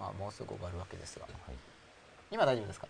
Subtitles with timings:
[0.00, 1.26] まあ、もうすぐ終わるわけですが。
[1.26, 1.34] はい。
[2.30, 2.88] 今大丈夫ですか？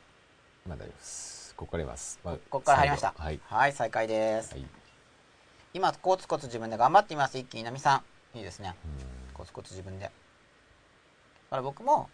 [0.65, 1.55] まあ大丈夫です。
[1.57, 3.15] ここからます、まあ、ここから入りました。
[3.19, 3.41] はい。
[3.45, 4.65] はい、再開です、はい。
[5.75, 7.37] 今コツコツ自分で頑張っています。
[7.37, 8.03] 一気になみさ
[8.35, 8.39] ん。
[8.39, 8.77] いいですね。
[8.85, 9.35] うん。
[9.35, 10.05] コツコツ自分で。
[10.05, 12.09] だから僕も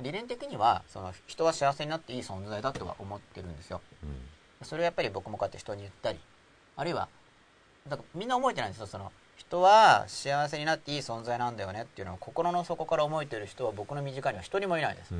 [0.00, 3.82] 理念的にはその人は幸せになっていい存在だとは思ってるんですよ。
[4.02, 4.66] うん。
[4.66, 6.18] それをやっぱり僕もこうやって人に言ったり
[6.76, 7.08] あるいは
[7.88, 8.86] だからみんな覚えてないんですよ。
[8.86, 15.14] その人は幸せになっていい存在なんだよねっていうのを心の底から思えてる人は僕の身近には一人もいないです。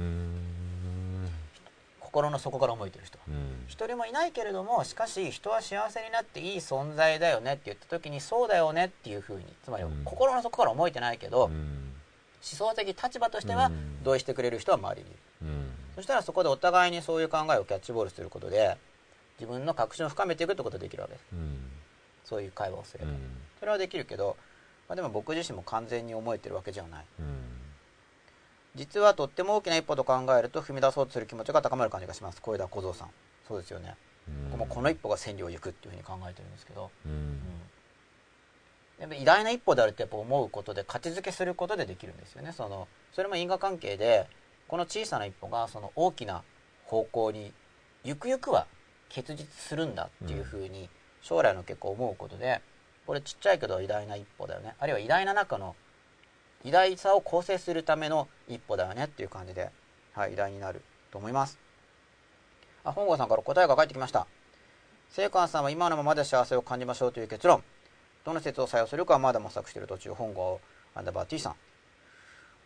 [2.00, 3.18] 心の底から思えてる人。
[3.67, 10.04] 一人もいないけれどもしかし人は幸せになっていい存在だよねって言った時にそうだよねっていうふうにつまりうん。
[10.04, 11.52] 心の底から思えてないけど、うん。
[11.52, 11.91] 思
[12.43, 15.71] 想的立場としてはうん同意してくれる人は周りにいる、うん。
[15.96, 18.77] そしたらそこでお互いにそういう考えをキャッチボールすることで
[19.39, 21.25] 自分の確信を深めていくってことができるわけです。
[21.32, 21.71] うん。
[22.25, 23.18] そういう会話をすれば、うん
[23.61, 24.37] それはできるけど、
[24.89, 27.05] まあ、でも僕自身も完全に思えてるわけじゃない。
[27.21, 27.27] うん。
[28.75, 32.41] 実はとっても大きな一歩と考えると踏み出そうとする気持ちが高まる感じがします。
[32.41, 33.11] 小枝小僧さん。
[33.47, 33.97] そうですよね、
[34.28, 34.50] うん。
[34.50, 37.12] 僕もこの一歩が千里を行くっていうふうに考えてるんですけど、うん。
[37.12, 37.41] うん。
[39.00, 42.52] やっぱ偉大な一歩であるってやっぱ思うことで価値づけすることでできるんですよね。
[42.52, 44.27] そのそれも因果関係で
[44.69, 46.42] この小さな一歩がその大きな
[46.84, 47.52] 方向に
[48.05, 48.67] ゆくゆくは
[49.08, 50.89] 結実するんだっていうふうに
[51.22, 52.61] 将来の結構思うことで
[53.11, 54.77] これちっちゃいけど偉大な一歩だよね。
[54.78, 55.75] あるいは偉大な中の
[56.62, 59.72] 偉大さを構成するための一歩だよねっていう感じで、
[60.12, 60.80] はい、偉大になる
[61.11, 61.58] と思います。
[62.84, 64.28] あ本郷さんから答えが返ってきました。
[65.08, 67.64] 聖寛さんは今のままで幸せを感じましょうという結論。
[68.25, 70.14] どの説を採用するかはまだ模索している途中。
[70.14, 70.61] 本郷
[70.95, 71.55] アンダーバー T さん、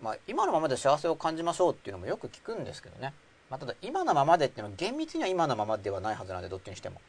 [0.03, 3.14] まあ、今のままで幸せを感じましょうっていうのもよく聞くんですけどね、
[3.48, 7.01] まあ、ただ今のままでっていうのは厳密には今のままではないはずなんでどっちにしても。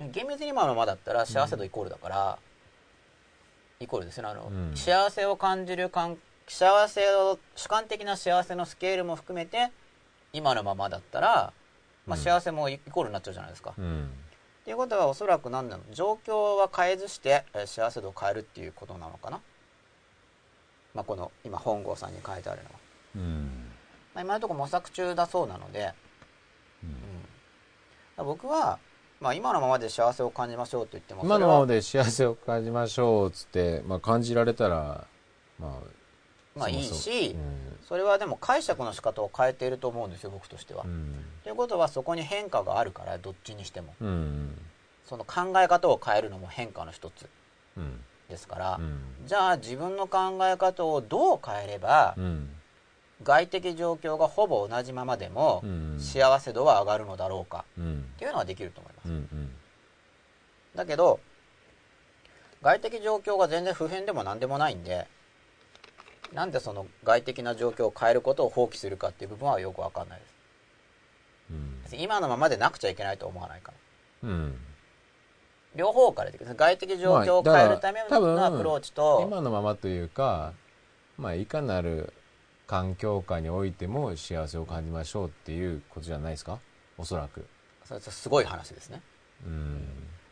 [0.00, 2.38] 厳密に今のままだったら幸せとイコールだから、
[3.80, 4.76] イコールですよねあの、うん。
[4.76, 9.70] 幸せを感じる感幸せを主観的な幸せのスケールも含めて
[10.32, 11.52] 今のままだったら、
[12.06, 12.22] まあ、うん。
[12.22, 14.04] 幸せもイコールになっちゃうじゃないですか、うん。
[14.62, 19.40] っていうことはおそらく何なの状況は変えずしてえー幸せ度を変えるっていうことなのかな、
[20.94, 22.74] まあ、この今本郷さんに書いてあるのは、
[23.16, 23.64] うん。
[24.14, 25.92] まあ、今のところ模索中だそうなので、
[26.82, 28.26] うん。
[28.26, 28.78] 僕は、
[29.20, 35.06] まあ、今のままで幸せを感じましょうと言っても今のままでで幸せを感じましょうっつって、まあ、感じられたら
[35.58, 35.98] まあ
[36.58, 37.40] まあいいしも
[37.88, 40.82] それはでも解釈の仕方を変えていると思うんですよ僕としては。
[40.82, 41.14] うとん
[41.46, 43.94] いうことはそこに変化があるからどっちにしても。
[44.00, 44.58] うんうん。
[45.06, 47.26] その考え方を変えるのも変化の一つ
[47.78, 48.00] うん。
[48.28, 49.00] ですから、うん。
[49.26, 52.50] じゃあ自分の考え方をどう変えれば、うん。
[53.22, 55.96] 外的状況がほぼ同じままでもうん。
[55.98, 57.64] 幸せ度は上がるのだろうか。
[57.78, 58.04] うん。
[58.16, 59.50] っていうのはできると思います、うんうん。
[60.74, 61.20] だけど
[62.62, 65.06] 外的状況が全然不変でも何でもないんで
[66.32, 70.34] なんでその外的な状況を変えることを放棄するかっていう部分はよくわかんないです。
[71.92, 72.00] うん。
[72.00, 73.72] 今のままでなくちゃいけないと思わないか
[74.22, 74.58] らうん。
[75.74, 76.54] 両方からできる。
[76.54, 80.52] 外的状況を変えるためのアプローチと、今のままというか、
[81.16, 82.12] まあ、いかなる
[82.66, 86.58] 環境下においても幸せを感じましょうっていうことじゃないですか？
[86.96, 87.46] おそらく
[87.88, 89.00] それすごい話ですね、
[89.46, 89.84] うん。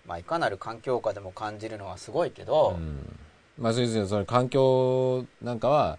[0.07, 3.19] まあ、いかなる環境下でも感じるのはすごいけど、うん。
[3.59, 5.99] まあそうですねその環境なんかは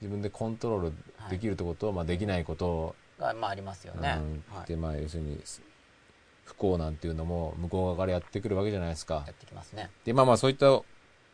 [0.00, 0.92] 自分でコントロール
[1.30, 2.94] できるってこと、まあ、できないこと。
[3.18, 4.44] がまあありますよね、うん。
[4.54, 4.68] はい。
[4.68, 5.40] でまあ要するに
[6.44, 9.24] 不幸なんていうのも向こう側からやってくるわけじゃないですか。
[9.26, 9.90] やってきますね。
[10.04, 10.66] でまあまあそういった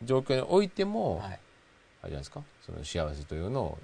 [0.04, 2.42] 状況においても、はい、あれじゃないですか？
[2.64, 3.78] その幸せというのを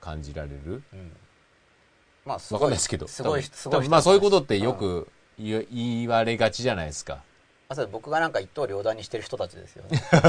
[0.00, 0.82] 感じられる。
[0.92, 1.12] うんうん、
[2.24, 3.08] まあすわかんないですけど。
[3.08, 4.76] すごいすごいまあそういうことってようん。
[4.76, 7.22] く言言われがちじゃないですか。
[7.68, 10.02] あそう僕がなんか一刀両断にしてる人たちですよね。
[10.12, 10.20] や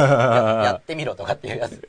[0.63, 1.87] やってみろとかっていうやつ。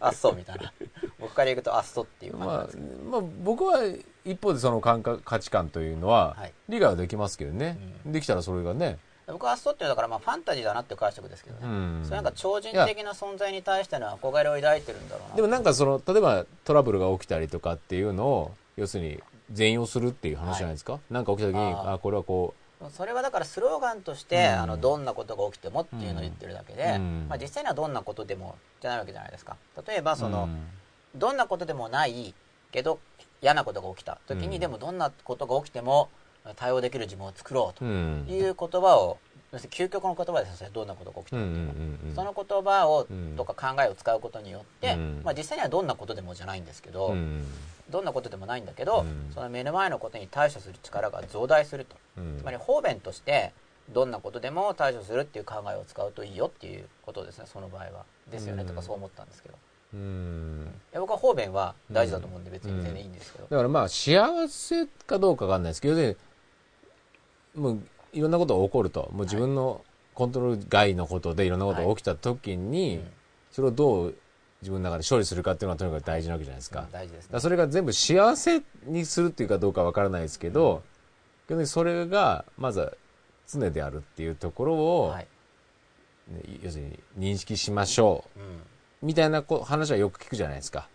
[0.00, 0.72] あっそうみたいな。
[1.20, 3.80] 僕から言うとあっそうっていう感じなんまあですけど、まあ、僕は
[4.24, 6.52] 一方でその感覚価値観というのははい。
[6.68, 8.12] 理解はできますけどね、うん。
[8.12, 12.02] できたらそれがね、僕はあっそうっていうのはだからまあファンタジーだなっていう解釈ですけどね、うん。
[12.04, 22.54] それなんか超人的な存在に対しての憧れを抱いてるんだろうなでもなんかその例えばトラブルが起きたりとかっていうのを要するに全容するっていう話じゃないですか、なんか起きた時にあこれはこ
[22.90, 27.26] それはだからスローガンとして、うんあのどんなことが起きてもっていうのを言ってるだけで、うん。
[27.28, 29.56] まあ、実際にはどんなことでもじゃないわけじゃないですか。
[29.86, 30.60] 例えばうその、うん
[31.14, 32.34] どんなことでもない
[32.72, 32.98] けど
[33.40, 34.60] 嫌なことが起きた時に、うん。
[34.60, 36.10] でもどんなことが起きても
[36.54, 37.84] 対応できる自分を作ろうと。
[37.84, 38.26] うん。
[38.28, 39.18] いう言葉を、
[39.52, 45.20] 究極の言葉ですよどんなことが起きたのは、んうんその言葉を、うんとか考えを使うことによって、うん。
[45.24, 47.44] まあ、実際にはどんなことでもじゃないんですけど、うん。
[47.90, 49.32] どんなことでもないんだけど、うん。
[49.32, 51.96] その目の前のことに対処する力が増大すると。
[52.18, 52.38] うん。
[52.38, 53.52] つまり方便として
[53.92, 58.04] どんなことでも対処するっていう考えを使うといいよっていうことですねその場合は。
[58.30, 58.68] ですよねうん。
[58.68, 59.54] とかそう思ったんですけど。
[59.94, 60.74] うん。
[60.94, 66.16] 僕は方便は大事だと思うんで別に全然いいんですけど、だからまあ幸せかどうかわかんないですけど要するに
[67.56, 67.80] もう
[68.12, 69.10] いろんなことが起こると。
[69.12, 73.06] もう自分のコントロール外のことでいろんなことが起きた時に、うん
[73.52, 74.14] それをどう
[74.60, 77.40] 自分の中で処理するかっていうのはとにかく大事なわけじゃないですか,、うん大事ですね。
[77.40, 80.82] それが全部幸せにするっていうかどうかわからないですけど、
[81.48, 82.92] 逆にそれがまずは
[83.48, 85.26] 常であるっていうところを、はい。
[86.28, 86.84] ね要する
[87.16, 88.40] に認識しましょう。
[88.40, 88.42] う
[89.00, 90.88] みたいなこ話はよく聞くじゃないですか。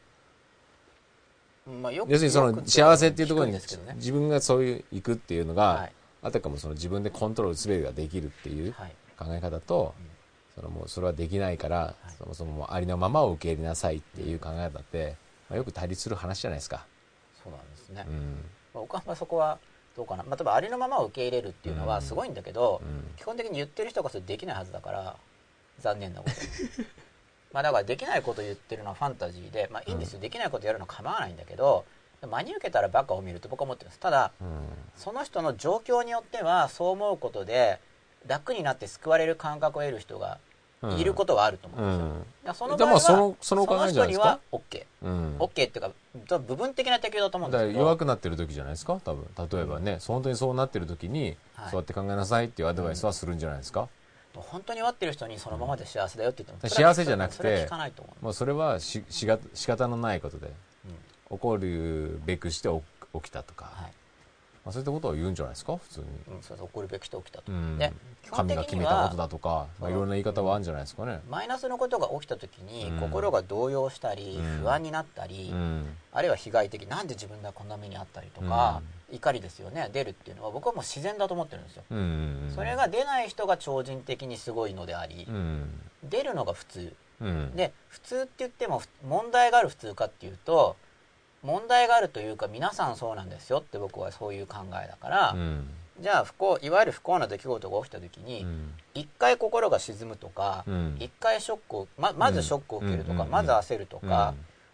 [1.68, 1.82] ん。
[1.82, 3.60] まあ、よく要するにその幸せっていうところにね。
[3.96, 8.96] 自分がそういう行くっていうのが、はいあたかもその自分でコントロールすべてができるっていうはい。
[9.18, 9.94] 考え方と、
[10.56, 15.16] そのもうそれはできないから、そもそもありのままを受け入れなさいっていう考え方って、
[15.48, 16.86] まあ、よく対立する話じゃないですか。
[17.44, 18.16] そうなんですね、うん。
[18.74, 19.60] まあ僕はそこは
[19.96, 23.16] どうかな、まあ、例えばありのままを受け入れるっていうのはすごいんだけど、うん。
[23.18, 25.16] 基本的に言ってる人がそれできないはずだから
[25.80, 26.88] 残念なことに。
[27.54, 31.86] まあだからできないことを言ってるのはファンタジーでまあいいんですよ、できないことやるの構わないんだけど
[32.22, 34.00] 真に受けたらバカを見ると僕は思ってるんです。
[34.00, 34.48] ただうん
[34.96, 37.80] その人の状況によってはそう思うことで
[38.28, 40.38] 楽になって救われる感覚を得る人が
[40.98, 45.92] いることがあると思うんですよ、だからその場合はそのその人には OK うん、OK っていうか
[46.40, 47.80] 部分的な適用だと思うんですけど。
[47.80, 49.00] 弱くなってる時じゃないですか？
[49.04, 49.28] 多分。
[49.52, 51.72] 例えばね、本当にそうなってる時に、はい。
[51.72, 53.88] そうやって考えなさいっていうアドバイスはするんじゃないですか、
[54.36, 56.70] 本当に割ってる人にそのままで幸せだよって言ってもうん。
[56.70, 57.68] 幸せじゃなくて
[58.34, 60.48] それはししが仕方のないことで。
[60.48, 60.54] うん
[61.32, 62.82] 起こるべくして起
[63.14, 63.92] 起きたとか、はい。
[64.64, 65.76] まあ、そういったことを言うんじゃないですか？
[65.76, 66.06] 普通に、
[66.36, 67.80] うん、そう起こるべきして起きたと、うん。
[68.30, 73.00] 神が決めたことだとか、まあ、いろんな言い方はあるんじゃないですかね、マイナスのことが起きた時にうん。
[73.00, 74.60] 心が動揺したり、うん。
[74.62, 75.98] 不安になったり、うん。
[76.14, 78.82] あるいは被害的なんで自分がこんな目にあったりとか、
[79.12, 81.84] 怒りですよね出るっていうのは僕はもう自然だと思ってるんですよ、
[82.56, 85.82] それが出ない人が超人的にすごいのでありう、ん。
[86.04, 86.94] 出るのが普通。
[87.20, 87.56] うん。
[87.56, 90.76] で普通って言ってもふ問題がある普通かっていうと
[91.44, 95.68] 問題があるというか皆さんそうなんですよって僕はそういう考えだから、うん。
[96.00, 98.74] じゃあ不幸いわゆる不幸な出来事が起きた時にうん。
[98.94, 100.98] 一回心が沈むとかうん。
[101.00, 104.34] 一回ショックをままずショックを受けるとかうんまず焦るとか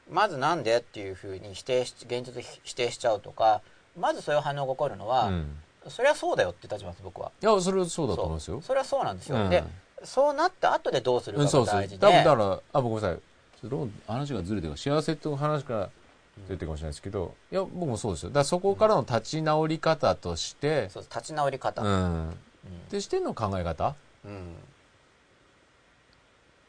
[0.10, 3.62] まずなんでっていうふうに否定し現実を否定しちゃうとか
[4.00, 5.46] まずそういう反応が起こるのうはん。
[5.90, 7.32] それはそうだよって立ちます僕は。
[7.42, 8.62] いやそれはそうだと思いますよ。
[8.62, 9.38] それはそうなんですよ。
[9.38, 9.50] うん。
[9.50, 9.64] で
[10.04, 11.82] そうなった後でどうするかうんそうそう。
[11.82, 12.24] だで。
[12.24, 13.18] からあごめんなさい。
[13.62, 15.90] ちょっと話がずれてる幸せって話から
[16.48, 18.30] 出てるかもしれないですけどいや僕もそうですよ。
[18.30, 21.82] だからそこからの立ち直り方としてそう立ち直り方。
[21.82, 23.02] ううん。
[23.02, 23.96] しての考え方？
[24.26, 24.56] うん。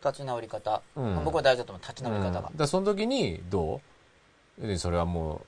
[0.04, 0.82] 立ち直り方。
[0.96, 1.14] うん。
[1.14, 1.82] まあ僕は大事だと思う。
[1.82, 2.24] 立ち直りうん。
[2.24, 3.80] 方がだからその時にど
[4.60, 4.78] う？
[4.78, 5.40] それはもう、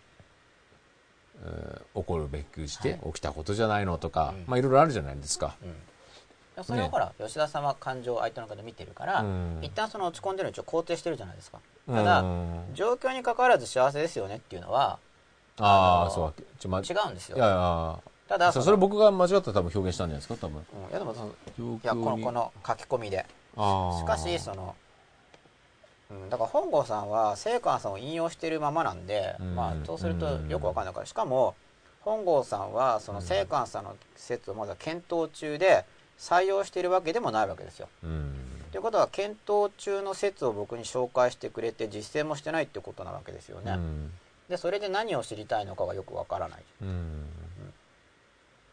[1.44, 3.00] えー起こるべくしてはい。
[3.06, 4.44] 起きたことじゃないのとか、うん。
[4.46, 5.56] まあいろいろあるじゃないですか、
[6.58, 6.64] うん。
[6.64, 9.58] それはほら吉田さんは感情を相手の方見てるからうん。
[9.62, 11.58] 一旦その落ち込んでるのを肯定してるじゃないですか。
[11.58, 12.64] うんただうん。
[12.74, 14.98] 状況に関わらず幸せですよねっていうのは
[15.58, 17.36] ああそうちょ、ま、違うんですよ。
[17.36, 17.98] いやいや。
[18.28, 20.58] ただそそれ僕が間違ったら多分表現したんじゃないですか多分。
[20.58, 23.26] うんいやでもそのいやこのこの書き込みで。
[23.52, 24.76] しかしその、
[26.10, 31.06] うん、だから本郷さんは聖寛さんを引用しているままなんで、うんまあそうするとよくわかんないから。
[31.06, 31.56] しかも
[32.02, 35.84] 本郷さんはその聖寛さんの説をまだ検討中で
[36.20, 37.88] 採用しているわけでもないわけですよ。
[38.05, 38.34] うん
[38.70, 43.72] ということは検討中の説を僕に紹介してくれて実践もしてないってことなわけですよね。
[43.72, 44.12] うん
[44.49, 46.62] でそれで何を知りたいのかがよくわからない。
[46.83, 47.26] うん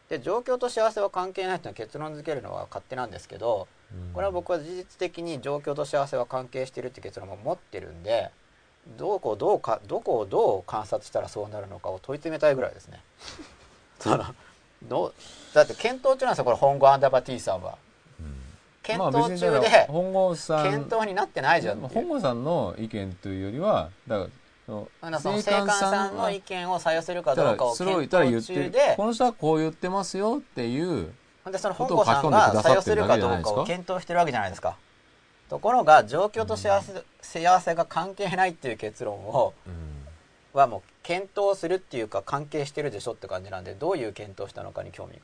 [0.09, 3.67] で状況と幸せは関係ないというのは結論付けるのは勝手なんですけど
[4.13, 8.29] これは僕は事実的に状況と幸せは関係しているって結論も持ってるんで
[8.97, 13.01] どこをどうかどこをどう観察したらそうなるのかを問い詰めたいぐらいですね。
[13.99, 14.23] そ の
[14.83, 15.13] どう？
[15.53, 17.77] だって検討中なんですよこれ本郷アンダーバー T さんは。
[18.83, 24.29] 検まあ討中で本郷さん検討になってないじゃん本郷さんの意見というよりはだから
[24.65, 28.93] そのあのその青函さんの意見を採用するかどうかを検討中で。
[28.95, 34.77] この人はこう言ってますよっていうほんでその本郷さんが採用するかどうかを検討してるわけじゃないですか。
[35.49, 39.53] ところが状況と幸せ,、幸せが関係ないっていう結論を
[40.59, 45.19] はもう検討するっていうか関係してるでしょって感じなんでどういう検討したのかに興味が。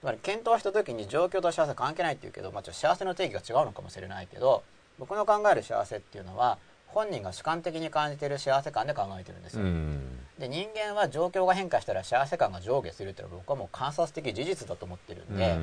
[0.00, 4.64] つまり検討した時に状況と幸せ関係ないっていうけど、まあ、ちょっと幸せの定義が違うのかもしれないけど
[4.98, 10.18] 僕の考える幸せっていうのは本人が主観的に感じている幸せ感で考えてるんですよ、うん。
[10.38, 15.56] で人間は状況が変化したら幸せ感が上下するっていうのは僕はもう観察的事実だと思ってるんで、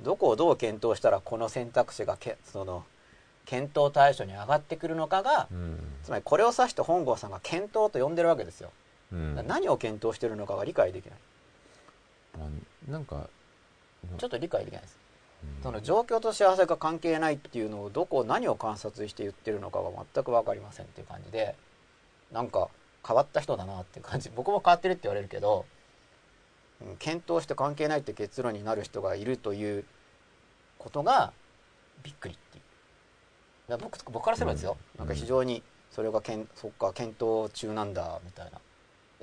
[0.00, 2.84] どこをどう検討したらこの選択肢がけその
[3.44, 5.78] 検討対象に上がってくるのかが、うん。
[6.02, 8.70] つまりこれを指して本郷さんが検討と呼んでるわけですよ、
[9.12, 9.34] うん。
[9.46, 11.18] 何を検討してるのかが理解できない。
[12.36, 13.28] あなんか
[14.18, 14.98] ちょっと理解できないです。
[15.62, 21.54] その状況と幸せが関係ないっていうのをどこ何を観察して言ってるのかが全く分かりませんっていう感じで
[22.32, 22.68] なんか
[23.06, 24.30] 変わった人だなっていう感じ。
[24.34, 25.64] 僕も変わってるって言われるけど、
[26.82, 29.84] うん、検討して関係ないって結論になる人がいるという
[30.78, 31.32] ことが
[32.02, 32.64] びっくりっていう
[33.76, 38.60] 僕僕からすればですよ、なんか非常にそれがけんそっか検討中なんだみたいな。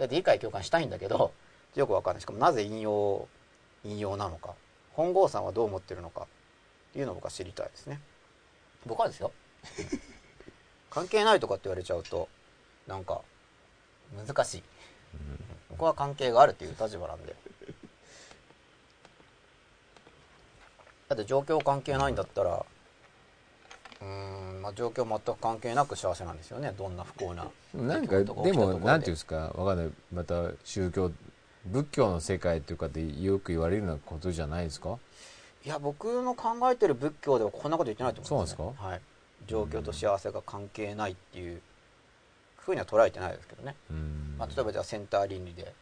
[0.08, 1.32] で理解共感したいんだけど
[1.76, 2.22] よくわかんない。
[2.22, 3.28] しかもなぜ引用
[3.84, 4.54] 引用なのか。
[4.94, 6.22] 本郷さんはどう思ってるのか。
[6.22, 8.00] っていうのを僕は知りたいですね。
[8.86, 9.32] 僕はですよ。
[10.90, 12.28] 関係ないとかって言われちゃうと
[12.88, 13.22] なんか
[14.28, 14.64] 難しい。
[15.70, 17.36] 僕は関係があるっていう立場なんで。
[21.10, 22.66] だって状況関係ないんだったら
[24.02, 26.74] うーん、まあ、状況全く関係なく幸せなんですよね。
[26.78, 28.54] どんな不幸ななんかで。
[28.54, 29.52] もなんていうんですか？
[29.56, 29.92] わかんない。
[30.14, 31.12] また宗教
[31.66, 34.98] 仏教の世界というかってよく言われるようなことじゃないですか？
[35.66, 39.02] いや僕の考えてる仏教ではこんなこと言ってないと思うんですそうなんねはい、
[39.48, 41.62] 状況と幸せが関係ないっていう
[42.58, 44.36] ふうには捉えてないですけどね、うん。
[44.38, 45.74] まあ、例えばじゃあセンター倫理で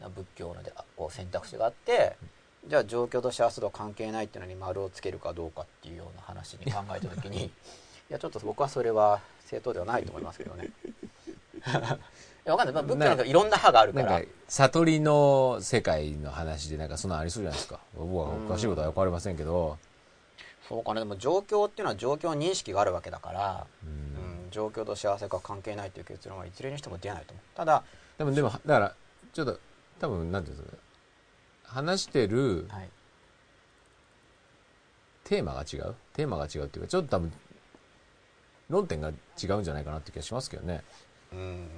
[0.00, 0.56] な仏教の
[0.96, 2.16] こう選択肢があって
[2.68, 7.50] じゃあ状況と幸せとは関係ないっていうのに丸をつけるかどうかっていうような話に考えた時に い
[8.08, 10.70] やちょっと僕はそれは正当ではないと思いますけどね。
[12.44, 14.10] いやわかんない、まあ、仏教なんかいろんな派があるから。
[14.12, 17.78] なんか悟りの世界の話でなんかそんなのありそうじゃないですか。
[17.94, 19.78] 僕は詳しいことは分かりませんけど。
[20.68, 21.00] そうかね。
[21.00, 24.48] でも状況っていうのは状況認識があるわけだから、ううん。
[24.48, 27.56] ん、状況と幸せが関係ないという結論はいずれにしても出ないと思う。
[27.56, 27.84] ただ、
[28.18, 28.94] でもでもだから
[29.32, 29.58] ちょっと
[30.00, 30.82] 多分なんていうんですかね
[31.72, 32.88] 話してるはい、
[35.24, 35.94] テーマが違う？
[36.12, 37.32] テーマが違うっていうかちょっと多分
[38.68, 40.82] 論点が違うんじゃないかなって気がしますけどね。
[41.32, 41.68] うん。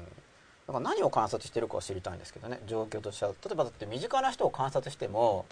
[0.67, 5.45] だから何を観察してるかを知りたいんですけどね状況と幸せ例えばだって身近な人を観察しても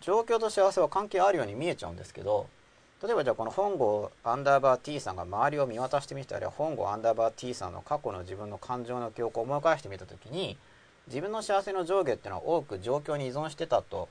[0.00, 2.46] 状況と幸せは関係あるように見えちゃうんですけど
[3.02, 10.58] 例えばじゃあこの本郷アンダーバー T さんが周りを見渡してみたり本郷アンダーバー T さんの過去の自分の感情の記憶を思い返してみた時に
[11.08, 14.08] 自分の幸せの上下っていうのは多く状況に依存してたと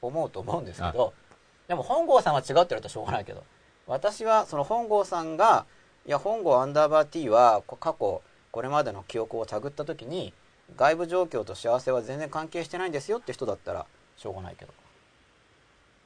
[0.00, 1.12] 思うと思うんですけど
[1.66, 3.44] でも本郷さんは違うって言われたらしょうがないけど
[3.86, 5.66] 私はその本郷さんが
[6.06, 10.32] いや本郷アンダーバー T はこ過去これまでの記憶を探った時に
[10.76, 13.86] 外部状況と幸せは全然関係してないんですよって人だったら
[14.16, 14.72] しょうがないけど。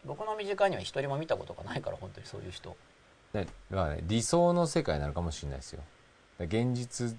[0.04, 2.76] 僕の身近には一人も見たことがないから本当にそういう人。
[3.34, 5.82] ねね理想の世界なのかもしれないですよ。
[6.40, 7.16] 現実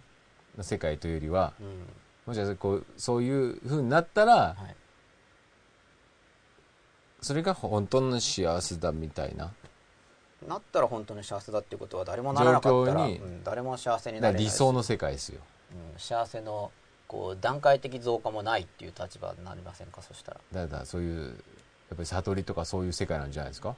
[0.58, 1.88] の世界というよりはうん
[2.26, 4.76] もしかしたらこうそういう風になったらはい。
[7.22, 9.52] それが本当の幸せだみたいな。
[10.48, 15.40] なったら本当に幸せだっていうことは誰もならなかったら、うん誰も幸せになれない理想の世界ですよ。
[15.72, 16.72] うん、幸せの
[17.08, 20.02] こう段階的増加もないっていう立場になりませんか？
[20.02, 20.42] そしたら。
[20.52, 21.34] だからそういうやっ
[21.92, 23.76] ぱり悟りとかそういう世界なんじゃないですか？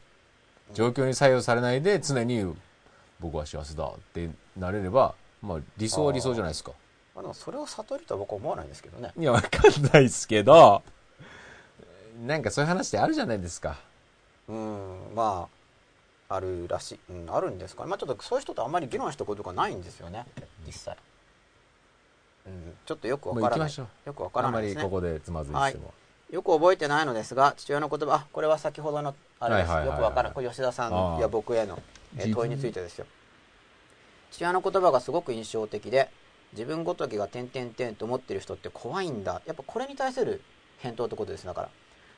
[0.74, 2.52] 状況に左右されないで常に
[3.20, 6.72] 僕は幸せだってなれればまあ理想は理想じゃないですか
[7.16, 9.12] まあ、でもそれを悟りとは僕は思わないんですけどね。
[9.18, 10.84] いやわかんないですけど。
[12.26, 13.78] なんかそういう話ってあるじゃないですか。
[14.48, 15.48] うんま
[16.30, 17.90] ああるらしい、うん、あるんですかね。
[17.90, 20.26] まあちょっとそういう人とあんまり議論したことがないんですよね。
[20.66, 20.98] 実際。
[22.48, 23.88] うんちょっとよくわから行きましょう。
[24.06, 24.84] よくわかあんまらないですね。
[24.84, 25.94] りここでつまずいても、
[26.32, 28.16] よく覚えてないのですが父親の言葉。
[28.16, 29.98] あこれは先ほどのあれです、はいはいはいはい。
[29.98, 30.34] よくわからない。
[30.34, 31.20] これ吉田さんああ。
[31.22, 31.80] や僕への
[32.18, 32.36] えー自分？
[32.36, 33.06] 問いについてですよ。
[34.32, 36.10] 父親の言葉がすごく印象的で
[36.56, 39.42] 自分ごときが点々点と思ってる人って怖いんだ。
[39.46, 40.42] やっぱこれに対する
[40.80, 41.70] 返答ってことですだから。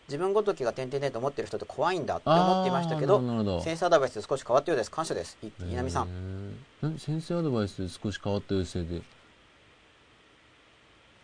[0.08, 4.92] 自分ごときが点々点と思ってる人って怖いんだって思っていましたけど先生アドバイスで少し変わったようです。
[4.92, 5.38] 感謝です。
[5.44, 6.56] い稲見さん。
[6.98, 9.02] 先生アドバイスで少し変わったようですで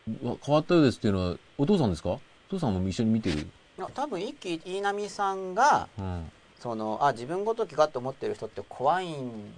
[0.06, 2.10] 変わったようですっていうのはお父さんですか？
[2.10, 3.48] お父さんも一緒に見てる？
[3.94, 6.32] 多分一気稲見さんがうん。
[6.60, 9.54] そのあ自分ごときがって思ってる人って怖いん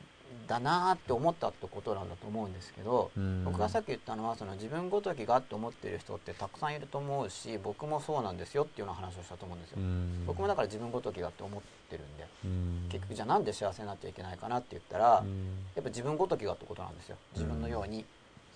[0.47, 3.43] だなって思ったってことなんだと思うんですけど、うん。
[3.45, 10.23] 僕がさっき言ったのはその自分ごときがって思ってる人ってたくさんいると思うし僕もそうなんですよっていうような話をしたと思うんですよ、うん。
[10.25, 12.89] 僕もだから自分ごときがって思ってるんでうん。
[12.89, 15.65] 結局じゃあなんで幸せになってはいけないかなって言ったら、うん。
[15.75, 17.17] やっぱ自分ごときがってことなんですよ。
[17.33, 18.05] 自分のように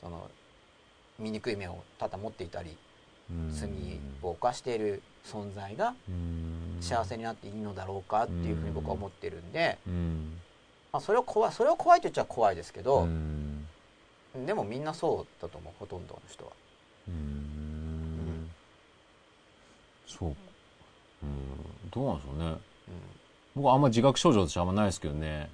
[0.01, 0.29] その
[1.17, 2.77] 醜い目を多々持っていたり
[3.31, 3.51] うん。
[3.51, 3.69] 罪
[4.21, 6.77] を犯している存在がうん。
[6.81, 10.39] 幸せになっていいのだろうかっていうふうに僕は思ってるんで、うん
[10.91, 13.67] まあ、それを怖いそれを怖いと言っちゃ怖いですけどう、ん。
[14.45, 16.51] でもみんなそうだと思うほとんどの人は。
[17.07, 18.49] うん。
[20.05, 20.35] そう
[21.21, 21.89] うん。
[21.91, 22.45] どうなんでしょうね。
[22.45, 23.01] うん。
[23.55, 25.49] 僕はあんま自覚症状としてあんまないですけどね。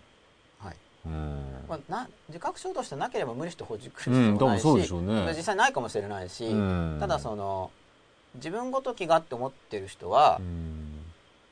[0.60, 0.75] はい。
[1.06, 1.65] うん。
[1.68, 5.34] まあ、な自覚症としてなければ無理してほじくる必もないし、そうでしょうね。
[5.36, 6.98] 実際ないかもしれないし、うん。
[7.00, 7.72] ただその
[8.36, 10.85] 自分ごときがって思ってる人はう、ん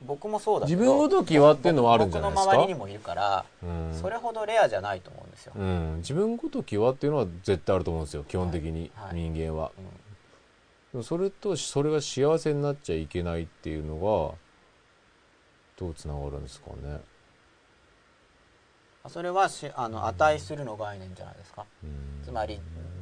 [0.06, 2.52] 僕もそうだけど自分ごときはっていうのはあるんじゃないですか？
[2.52, 3.98] 僕の周りにもいるから、うん。
[4.00, 9.08] それほどレアじゃないと思うんですよ、うん、自分ごときはっていうのは絶対あると思うんですよ基本的に、はい。
[9.08, 9.84] はい人間は、うん。
[9.84, 9.90] で
[10.98, 14.34] もそれとそれが幸せになっちゃいけないっていうのが
[15.76, 17.00] どうつながるんですかね？
[19.08, 21.64] それはしあの値するの概念じゃないですか。
[21.82, 22.24] うん。
[22.24, 22.60] つまり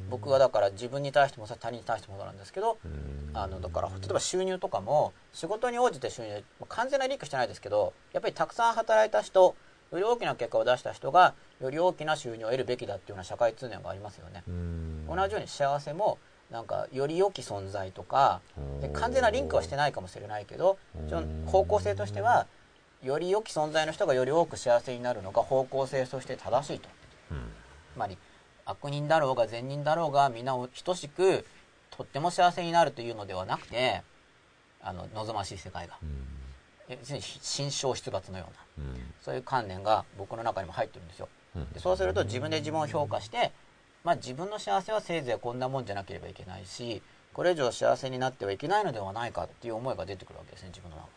[0.09, 3.31] 僕はだから自分に対しても他人に対してもそうなんですけどうん。
[3.33, 9.55] あのだから例えば収入とかも仕事に応じて収入完全なリンクしてないですけどやっぱりたくさん働いた人
[9.91, 14.43] より大きな結果を出した人がより大きな収入を得るべきだっていうような社会通念がありますよね。
[14.47, 15.07] うん。
[15.07, 16.17] 同じように幸せも
[16.51, 18.41] なんかより良き存在とか
[18.79, 20.77] で完全なリンクはしてないかもしれないけど
[21.47, 22.45] 方向性としては
[23.01, 26.89] より良き存在の人がより多く幸せになるのが方向性として正しいと。
[27.31, 27.37] うん。
[27.93, 28.17] つまり
[28.65, 30.53] 悪人だろうが善人だろうが皆
[30.83, 31.45] 等しく
[31.91, 34.01] とっても幸せになるというのではなくて
[34.81, 35.97] あの望ましい世界が。
[36.01, 36.09] うん。
[36.89, 38.45] え要するに心象出罰のよ
[38.77, 39.13] うなうん。
[39.21, 41.29] そういう観念が僕の中にも入ってるんですよ。
[41.55, 41.71] うん。
[41.71, 43.51] でそうすると自分で自分を評価して、
[44.03, 47.01] まあ、自分の幸せはせいぜいこんなもんじゃなければいけないし
[47.33, 51.09] これ以上幸せになってはいけないのではないかっていう思いが出てくるわけですね自分の中に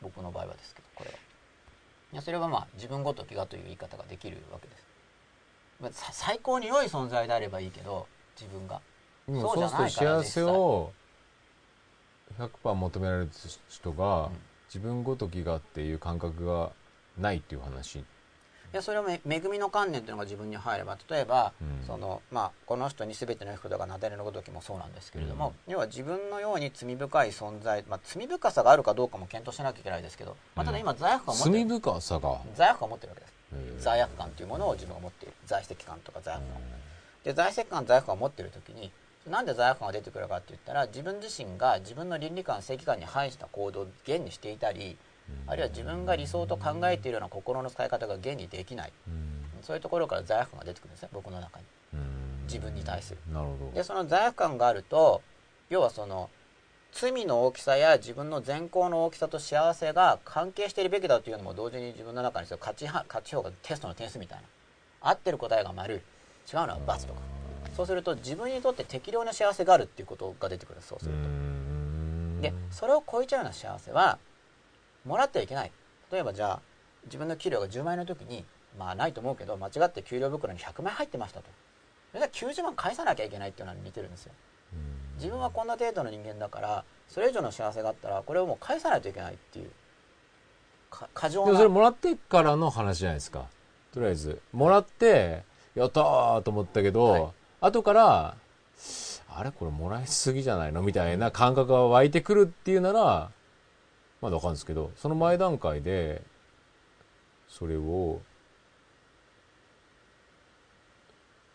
[0.00, 1.16] 僕の場合はですけどこれは
[2.12, 4.84] いやそれはまあ自分ごときがという言い方ができるわけです。
[5.80, 8.06] まあさ最高に良い存在であればいいけど
[8.38, 8.80] 自分が。
[9.26, 10.92] でもそうじゃないそうすると幸せを
[12.38, 13.30] 100%求められる
[13.68, 14.32] 人が、うん。
[14.74, 16.72] 自分ごときがっていう感覚が
[17.18, 18.02] ないっていう話
[18.72, 21.86] いやそれはめ恵みの観念というのが自分に入れば例えば、うん。
[21.86, 33.32] そのまあ、この人に全ての人がなだれのごときもそうなんですけれども、要は自分のように罪深い存在、まあ、罪深さがあるかどうかも検討しなきゃいけないですけど、まあ、ただ今罪悪感を持って罪る深さが、罪悪感を持ってるわけです。
[33.52, 33.82] えー。
[33.82, 35.34] 罪悪感というものを自分が持っている。
[35.46, 36.56] 在籍感とか罪悪感。
[36.56, 36.60] を
[37.24, 38.90] で在籍感罪悪感を持っている時に
[39.30, 44.96] なんで罪悪感が出てくるかって言ったら自分自身が自分の倫理観正義感に反した行動を現にしていたり
[45.46, 48.92] あるいは自分が理想と考えているような心の使い方が現にできない。
[49.08, 49.42] うん。
[49.62, 51.64] そういうところから罪悪感が出てくるんですね僕の中に。
[51.94, 52.46] うん。
[52.46, 53.18] 自分に対する。
[53.32, 53.70] なるほど。
[53.72, 55.22] でその罪悪感があると
[55.70, 56.30] 要はその
[56.92, 64.44] 罪の大きさや自分の善行の大きさと幸せが関係しているべきだというのも同時に自分の中にその価値は価値評価テストの点数みたいな。
[65.00, 66.02] 合ってる答えが丸違う
[66.54, 67.20] のは×とか。
[67.76, 71.28] そうすると自分にとって適量の幸せがあるっていうことが出てくるそうすうると。
[71.28, 72.40] ん。
[72.42, 74.18] でそれを超えちゃうような幸せは
[75.04, 75.72] もらってはいけない。
[76.10, 76.60] 例えばじゃあ
[77.06, 78.44] 自分の給料が10万円の時に
[78.78, 81.46] まあないと思うけど間違って給料袋に100万円入ってましたと。
[82.12, 84.32] それじゃ90万返さなきゃいけないっていうのは似てるんですよ。
[85.16, 89.70] 自分はこんな程度の人間だからそれ以上の幸せがあったらこれをもう返さないといけないっていう
[90.90, 93.46] か過剰なでもそれもらってからの話じゃないですか。
[93.92, 95.42] とりあえずもらって
[95.74, 97.26] やったーと思ったけど、はい。
[97.60, 98.36] 後から
[99.28, 100.82] あれこれもらいすぎじゃないの？
[100.82, 103.30] みたいな感覚が湧いてくるっていうなら
[104.22, 106.22] まだわかるんですけどその前段階で
[107.48, 108.20] それを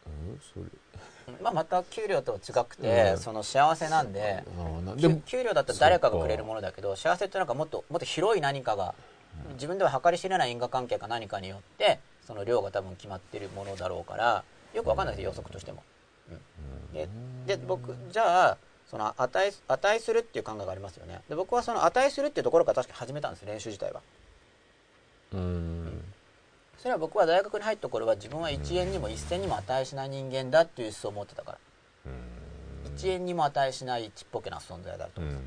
[0.05, 0.39] うん？
[0.53, 0.65] それ。
[1.41, 3.17] まあ、また給料とは違くて、うん。
[3.17, 4.43] その幸せなんで
[5.25, 8.95] 給料だったら誰かがくれるものだけど幸せっていうのがもっともっと広い何かが、
[9.55, 15.83] 自分では計り知れない因果関係か何かによってその量が多分決まってるものだろうからよくわかんないです予測としても。
[16.29, 16.93] うん。
[16.93, 17.09] で
[17.45, 18.57] で僕じゃあ
[18.89, 21.21] その値値するっていう考えがありますよね。
[21.29, 24.01] で僕はその値するっていうところから確かに始めたんです練習自体は。
[25.33, 26.03] うん。
[26.77, 31.57] それは僕は大学に入った頃は自分は1円にも1銭にも値しない人間だっていう思想を持ってたから。
[32.95, 35.37] 1円にも値しないちっぽけな存在だとうん。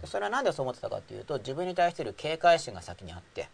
[0.00, 3.48] でそれは何でそう思ってたかっていうと自分に対する警戒心が先にあって。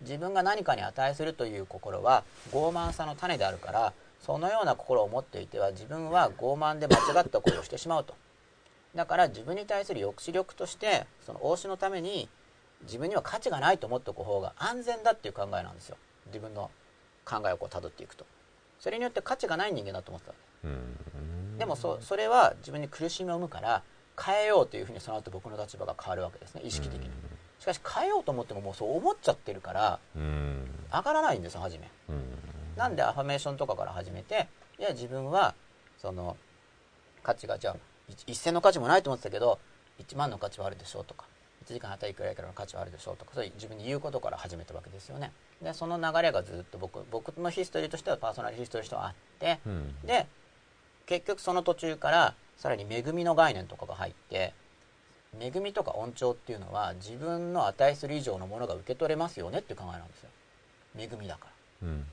[0.00, 8.14] 自分が何かに値するという心は傲慢さの種であるからそのような心を持っていては自分は傲慢で間違った行為をしてしまうと
[8.94, 12.28] だから自分に対する抑止力としてその応酬のために
[12.82, 15.96] 自分には価値がないと思っておく方が安全だっていう考えなんですよ。
[16.26, 16.70] 自分の
[17.24, 18.24] 考えをこう辿っていくと。
[18.78, 21.58] それによって価値がない人間だと思ってたうん。
[21.58, 23.82] でもそそれは自分に苦しみを生むから
[24.18, 27.10] 変えようというふうにその後僕の立場が変わるわけですね意識的に。
[27.58, 30.70] しかし変えようと思ってももうそう思っちゃってるからうん。
[30.90, 31.90] 上がらないんですよ初め。
[32.08, 32.24] うん。
[32.76, 34.48] なんでアファメーションとかから始めて
[34.78, 35.54] いや自分は
[35.98, 36.36] その
[37.22, 37.76] 価値がじゃあ
[38.26, 39.58] 一銭の価値もないと思ってたけど
[40.00, 41.26] 1万の価値はあるでしょうとか
[41.66, 45.32] 1時間働いくらいからの価値はあるでしょうとかそういう自分に言うことから始めたわけですよね。
[45.62, 49.94] でその流れがずっと僕僕のヒストリーとしてはパーソナルヒストリーとしてはあってうん。
[50.04, 50.26] で
[51.06, 54.54] 結局その途中からさらに恵みの概念とかが入って
[55.38, 60.30] 恵みとか恩寵っていうのは自分の値する以上のものが受け取れますよねっていう考えなんですよ。
[60.96, 61.46] 恵みだか
[61.82, 61.88] ら。
[61.88, 62.06] うん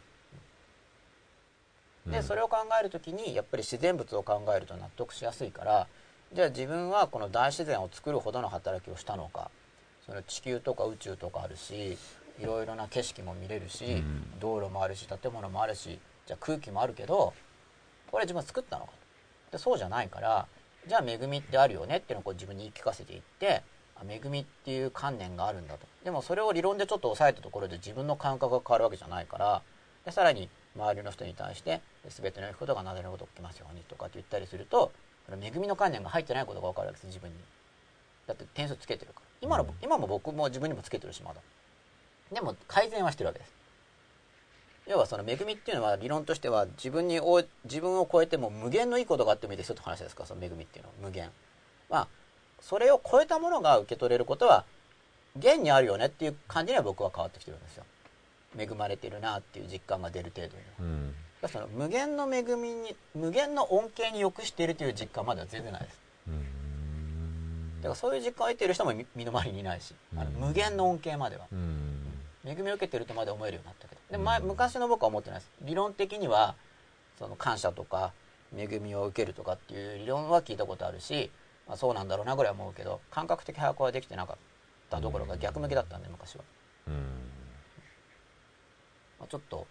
[2.12, 5.88] でそれを考える時にやっぱり自然物を考えると納得しやすいから
[6.34, 9.50] じゃあ自分はこの大自然を作るほどの働きをしたのか
[10.06, 11.98] その地球とか宇宙とかあるし
[12.40, 14.40] いろいろな景色も見れるし、うん。
[14.40, 17.34] 道路もあるし建物もあるしじゃあ空気もあるけど
[18.12, 18.98] これ自分は作ったのかと。
[19.52, 20.46] でそうじゃないから
[20.88, 23.64] じゃあ恵みってあるよねっていうのをこう自分に言い聞かせていって
[23.96, 25.88] あ恵みっていう観念があるんだと。
[26.04, 29.62] でもそれを理論でちょっと抑えたところで自分の感覚が変わるわけじゃないから
[30.06, 34.92] でさらに周りの人に対して全ての良いことがなでるほど起きますようにとかって言ったりすると
[35.42, 37.36] 恵みの観念が入ってないことが分かるわけです自分に。
[38.28, 39.26] だって点数つけてるから。
[39.42, 39.70] 今の、うん。
[39.82, 41.42] 今も僕も自分にもつけてるしまだ。
[42.32, 43.52] でも改善はしてるわけです。
[44.88, 50.96] 要はその恵みっていうのは理論としては自分にお自分を超えても無限のいいことがあってもいいですよって話ですからその恵みっていうのは。
[51.02, 51.30] 無限。
[51.90, 52.08] まあ
[52.62, 54.66] それを超えたものが受け取れることは
[55.38, 57.84] 現にあるよねっていう感じには僕は変わってきてるんですよ
[58.58, 61.16] 恵まれてるなっていう実感が出る程度にはうん。
[61.42, 66.02] だからその無限の恵みに無限の恩恵に良くしているという実感までは全然ないです。
[66.28, 67.82] うん。
[67.82, 71.46] だからそういう実感を得ている人も身身の回りにいないしあの無限の恩恵までは。
[71.52, 72.04] うん。
[72.46, 74.02] 恵みを受けてるとまで思えるようになったけど。
[74.12, 75.52] で前昔の僕は思ってないです。
[75.62, 76.56] 理論的には
[77.20, 78.14] その感謝とか
[78.56, 81.30] 恵みを受けるとかっていう理論は聞いたことあるし、
[81.68, 84.38] まあ、そうなんだろうなぐらいは思うけど感覚的把握はできてなかっ
[84.90, 86.44] たどころか逆向きだったんで昔は、
[86.88, 86.94] うん
[89.20, 89.68] まあ、ちょっと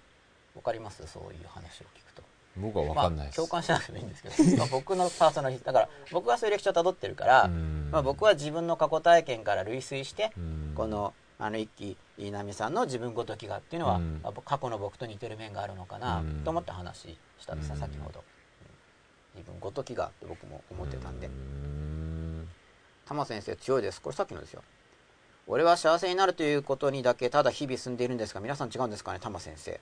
[0.54, 1.06] 分かります？
[1.06, 2.22] そういう話を聞くと。
[2.56, 4.34] 僕は分かんないまあ、です、共感しなくてもいいんですけど。
[4.56, 7.88] まあ僕のパーソナリティだから僕はそういう歴史をたどってるから、うん。
[7.92, 10.72] まあ、僕は自分の過去体験から類推して、うん。
[10.74, 14.00] このあの一期飯波さんの自分ごときがっていうのは、
[14.46, 16.44] 過去の僕と似てる面があるのかなうん。
[16.44, 17.58] と思って話したん。
[17.58, 18.24] ですね、うん先ほど、
[19.34, 19.40] うん。
[19.40, 21.26] 自分ごときがって僕も思ってたんで。
[21.26, 22.48] うん。
[23.04, 24.00] 玉先生強いです。
[24.00, 24.62] これさっきのですよ
[25.48, 29.20] 俺は幸せになるということにだけただ日々進んでいるんですが皆さん違うんですかね？
[29.20, 29.80] 玉先生。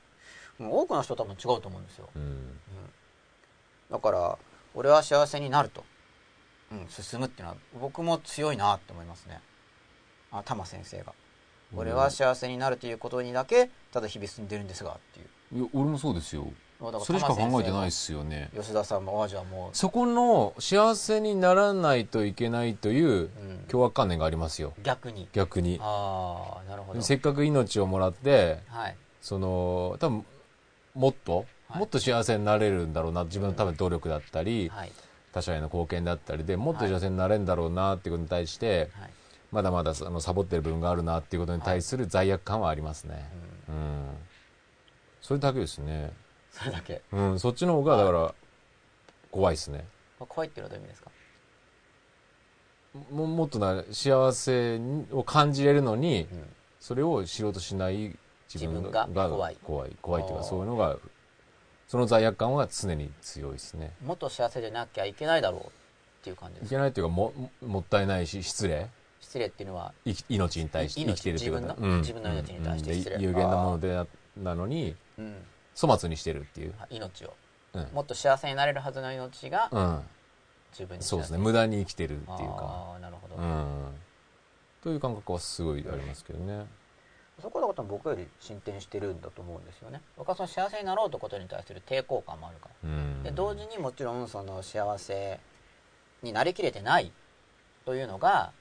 [0.59, 2.09] もう多くの人多分違うと思うんですよ。
[2.15, 2.59] うん。
[3.91, 4.39] だから
[4.75, 5.85] 俺は幸せになると、
[6.71, 9.41] うん、進むっていうのは僕も強いなって思いますね。
[10.31, 11.13] あ玉先生が。
[11.75, 15.59] 俺は幸せになるということにだけただ日々進んでるんですがっていう。
[15.61, 16.47] いや俺もそうですよ
[17.05, 18.51] それしか考えてない玉ですよね。
[18.55, 23.31] 吉田さんもあじゃあもそこの幸せにならないといけないという
[23.69, 24.73] 凶悪観念がありますよ。
[24.83, 25.29] 逆に。
[25.33, 25.79] 逆に。
[25.81, 27.03] ああなるほど。
[27.03, 28.97] せっかく命をもらってはい。
[29.21, 30.25] その多分
[30.95, 31.79] もっと、はい。
[31.79, 34.93] もっと幸せになれるんだろうな自分の多分努力だったり、はい。
[35.35, 39.11] 他者への貢献だったりでもっと幸せになれるんだろうなっていうことに対して、はい、
[39.51, 43.29] まだまだそのサボってる部分があるなっていうことに対する罪悪感はありますね、
[43.69, 44.05] うん、うん。
[45.21, 46.13] それだけですね
[46.55, 48.35] それだけ、うんそっちの方がだから
[49.31, 49.85] 怖いですね。
[50.21, 51.11] まあ、怖いっていうのはどういう意味ですか？
[53.13, 54.81] ももっとな幸せ
[55.13, 56.55] を感じれるのにうん。
[56.79, 58.15] それを知ろうとしない
[58.53, 59.57] 自分が怖い。
[59.65, 60.99] 怖い怖いっていうかそういうのが
[61.89, 63.93] その罪悪感は常に強いですね。
[64.05, 65.65] もっと幸せでなきゃいけないだろうっ
[66.23, 66.67] ていう感じですか？
[66.67, 67.33] いけないっていうかも
[67.67, 68.89] もったいないし失礼。
[69.19, 69.95] 失礼っていうのは？
[70.29, 73.17] 命に対してい生きてるっていうこと自分の自分の命に対して失礼。
[73.17, 75.35] うんで有限なものでななのにうん
[75.75, 77.35] 粗末にしてるっていう、命を。
[77.75, 77.89] うん。
[77.93, 80.03] もっと幸せになれるはずの命がうん、
[80.73, 81.39] 十分にそうですね。
[81.39, 82.59] 無駄に生きてるっていうか。
[82.61, 83.95] ああなるほど、うん。
[84.83, 86.67] という感覚はすごいありますけどね。
[87.43, 90.01] そこだと僕より進展してるんだと思うんですよね。
[90.17, 92.91] 僕はその幸せになろうということに対する抵抗感もあるから。
[92.91, 93.23] うん。
[93.23, 95.41] で同時にもちろんその幸せ
[96.23, 97.11] になりきれてない
[97.85, 98.53] というのが、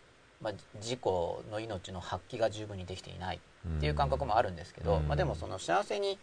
[0.41, 3.39] まあ、自己の命の発揮が十分にできていない
[3.78, 5.08] っていう感覚もあるんですけど、うん。
[5.08, 6.17] まあ、でもその幸せに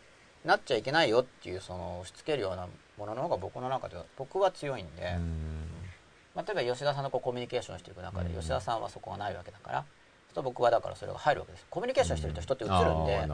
[0.45, 5.67] なっちゃいけないよっていうその押し付けるようなものの方が僕の中では僕は強いんで、うん。
[6.35, 8.37] まあ、例えば吉田さんとこうコミュニケーションしていく中でうん。
[8.37, 9.85] 吉田さんはそこがないわけだから、
[10.35, 11.67] と僕はだからそれが入るわけです。
[11.69, 13.29] コミュニケーションしてると人って映るんで、うん。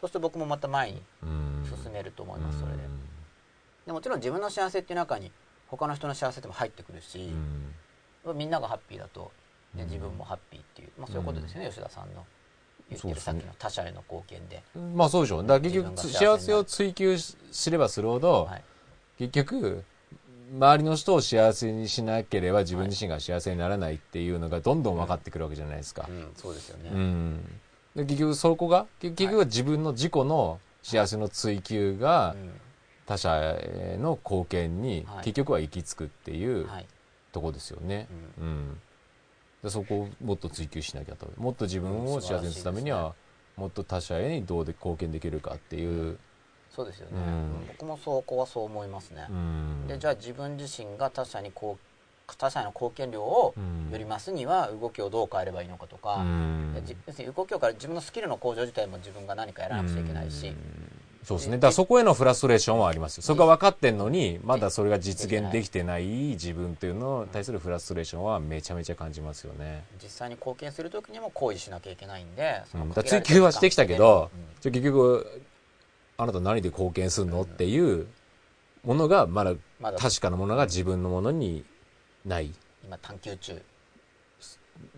[0.00, 2.78] そうすると僕もまた前にうん進めると思いますそれで。
[2.78, 3.08] うん
[3.86, 5.32] でもちろん自分の幸せっていう中に
[5.66, 7.32] 他の人の幸せでも入ってくるし、
[8.34, 9.32] みんながハッピーだと、
[9.74, 9.88] ね、うん。
[9.88, 12.26] 自分もハッピーっていう、まあ、そういうことですよね、吉田さんの
[12.90, 15.42] 言ってるさっきの他者への貢献で、うんまあそうでしょう。
[15.42, 18.62] だから結局幸せを追求しすればするほど、はい。
[19.18, 19.84] 結局
[20.52, 26.06] 周りの人を幸せにしなければ自分自身が幸せにならないっていうのがどんどん分かってくるわけじゃないですか。
[26.08, 27.60] う、ん、そうですよね、うん。
[27.96, 32.50] で結局そこが結結局は自分の自己の幸せの追求がうん。
[33.06, 35.24] 他者への貢献にはい。
[35.24, 36.86] 結局は行き着くっていうはい。
[37.30, 38.80] とこですよね、ううん
[39.62, 41.28] でそこをもっと追求しなきゃと。
[41.36, 43.14] もっと自分を幸せにするためには
[43.56, 46.16] もっと他者へにどうで貢献できるかっていう、
[46.70, 47.66] そうですよね、うん。
[47.66, 53.90] 僕もそこはそう思いますね、うん、でじゃあ自分自身が他者にこう他者への貢献量をうん。
[53.90, 56.74] より増すには動きをどう変えればいいのかとか、うん。
[57.06, 60.54] 要するに動きを変える自分のスキルの向上自体も自分が何かやらなくちゃいけないし、
[61.24, 61.56] そうですね。
[61.56, 63.22] だからそこへのフラストレーションはありますよ。
[63.22, 69.84] そこが分かってんのに、まだそれが実現できてない自分っていうのに対するフラストレーションはめちゃめちゃ感じますよね。
[70.02, 75.42] 実際に貢献する時にも行為しなきゃいけないんで、そのうん、追求はしてきたけどうん、じゃあ結局、
[76.16, 78.06] あなた何で貢献するのっていう
[78.84, 81.64] ものが、まだまだ確かなものが自分のものに
[82.24, 82.52] ない。
[82.84, 83.62] 今探求中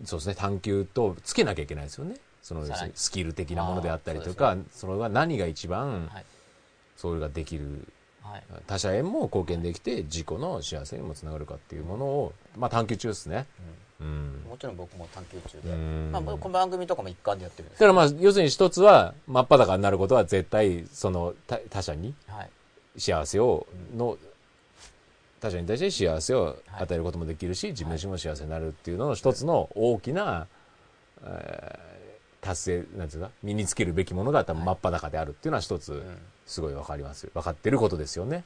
[0.05, 2.15] そうですね、探求とつけなきゃいけないですよね。
[2.51, 6.25] そのスキル的なものであったりとあか、それが何が一番はい。
[6.97, 7.87] それができる。
[8.21, 8.43] はい。
[8.67, 13.47] 他者へも貢献できて自己の幸せにもつながるかっていうものを、まあ、探求中ですね。
[13.99, 14.43] うん。
[14.47, 16.11] もちろん僕も探求中うで、ん。
[16.11, 17.79] まあ、この番組とかも一環でやってるんです。
[17.79, 22.49] だからまあ、要するに一つは、真っ裸になることは絶対、その、他他者にはい。
[22.97, 24.17] 幸せを、の、
[25.39, 26.83] 他者に対して幸せをはい。
[26.83, 30.45] 与えることもできるし、自分自身も幸せになるっていうのの一つの大きな、
[31.23, 31.90] えー
[32.41, 36.17] 達成、なんていうか、身につけるべきものが多分真っ裸であるっていうのは一つ、うん。
[36.45, 37.27] すごいわかります。
[37.33, 38.43] 分かってることですよね。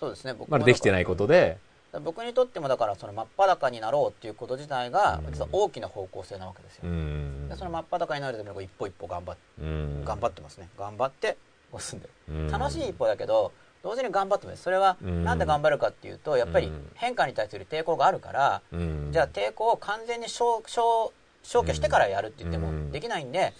[0.00, 0.32] そうですね。
[0.32, 1.58] 僕もまだできてないことで、
[2.00, 5.32] 僕にとってもだからその真っ裸になろうっていうこと自体がうん。
[5.32, 7.48] 実は大きな方向性なわけですよ、うん。
[7.48, 10.04] でその真っ裸になるために一歩一歩頑張っうん。
[10.04, 10.68] 頑張ってますね。
[10.78, 11.36] 頑張って
[11.78, 12.08] 進んで。
[12.28, 12.50] るうん。
[12.50, 13.52] 楽しい一歩だけど
[13.82, 14.62] 同時に頑張ってます。
[14.62, 15.22] それはうん。
[15.22, 16.90] なんで頑張るかっていうとやっぱりうん。
[16.94, 19.10] 変化に対する抵抗があるからうん。
[19.12, 21.12] じゃあ抵抗を完全に消消
[21.44, 22.90] 消去してからやるって言ってもうん。
[22.90, 23.52] できないんで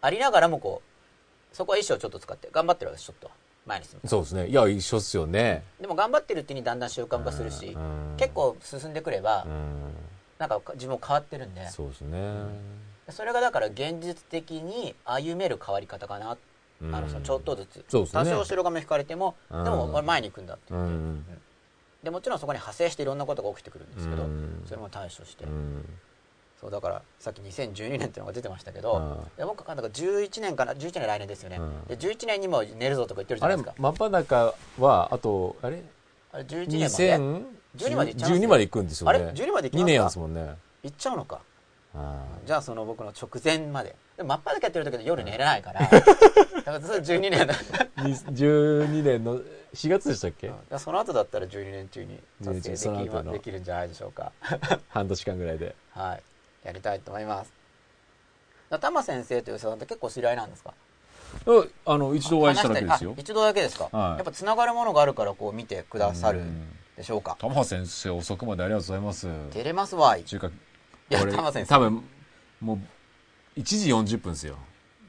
[0.00, 0.82] ありながらもこ
[1.52, 3.30] うそこは意志をちょっと使って頑張ってるわけですちょっと。
[3.66, 4.08] 前に進む。
[4.08, 4.48] そうですね。
[4.48, 5.62] いや、一緒っすよね。
[5.80, 8.14] でも頑張ってるうちにだんだん習慣化するしうん。
[8.18, 9.94] 結構進んでくればうん。
[10.38, 11.66] なんか自分も変わってるんで。
[11.68, 12.34] そうですね。
[13.08, 16.36] それがだから現実的に歩める変わり方かな、
[16.82, 18.22] うんあのそのちょっとずつ、そうですね。
[18.22, 19.64] 多少後ろ髪引かれても、うん。
[19.64, 20.74] でも俺前に行くんだって。
[20.74, 21.24] う言って、ん。
[22.02, 24.62] でもちろんそこに派生していろんなことが起きてくるんですけど、うん。
[24.66, 25.84] それも対処して、うん
[26.60, 29.36] そうだからさっき2012年っていうのが出てましたけど、うん。
[29.36, 31.84] で僕はなんか11年かな11年来年ですよね、うん。
[31.86, 33.82] で11年にも寝るぞとか言ってるじゃあれ、ないですか。
[33.82, 35.82] 真っ裸は、あと、あれ？
[36.32, 37.44] あれ11年まで
[37.76, 39.18] 12まで行っちゃいます12まで行くんですよね。
[39.18, 40.54] あれ？12まで行きますか？2年ですもんね。
[40.82, 41.40] 行っちゃうのか。
[41.96, 43.94] あじゃあその僕の直前まで。
[44.16, 45.80] でも真っ裸やってる時で夜寝れないから。
[45.86, 46.10] だか
[46.70, 47.54] らそれ12年だ。
[47.96, 49.38] あ12年の
[49.74, 50.48] 4月でしたっけ？
[50.48, 54.32] だからその後だったら12年中に達成できできるんじゃないでしょうか。
[54.88, 55.74] 半年間ぐらいで。
[55.90, 56.22] はい
[56.64, 57.52] やりたいと思います。
[58.80, 60.72] 玉先生という人さんって結構知り合いなんですか？
[61.86, 63.14] あの、一度お会いしただけですよ。
[63.16, 64.16] 一度だけですか、はい。
[64.16, 66.42] やっぱつながるものがあるからこう見てくださる
[66.96, 67.36] でしょうか？
[67.38, 69.28] 玉羽先生、遅くまでありがとうございます。
[69.52, 70.24] 照れますわい。
[70.24, 70.50] 中華、い
[71.10, 71.68] や俺玉先生。
[71.68, 72.02] 多分、
[72.60, 72.74] も
[73.56, 74.56] う、1時40分ですよ。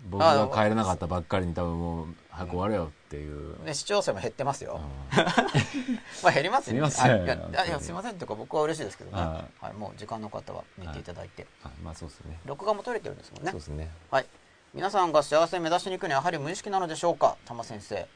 [0.10, 3.64] 僕が帰れなかったばっかりに多分もう、早く終われよっていう。
[3.64, 4.80] ね、視聴者も減ってますよ。
[6.24, 6.92] まあ減りますよね。
[6.92, 9.22] すいませんあいやすいませんというか僕は嬉しいですけどね。
[9.22, 12.40] ははい、もう時間の方は寝ていただいて、あまあそうですね。
[12.46, 13.60] 録画も撮れてるんですもんねそう。
[13.60, 13.92] ですね。
[14.12, 14.26] はい。
[14.74, 18.08] 皆さんが幸せを目指しに行くにはやはり無意識なのでしょうか、玉先生。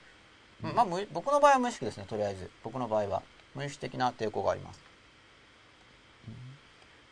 [0.64, 2.06] うんまあ無僕の場合は無意識ですね。
[2.08, 3.24] とりあえず僕の場合は
[3.56, 4.80] 無意識的な抵抗があります。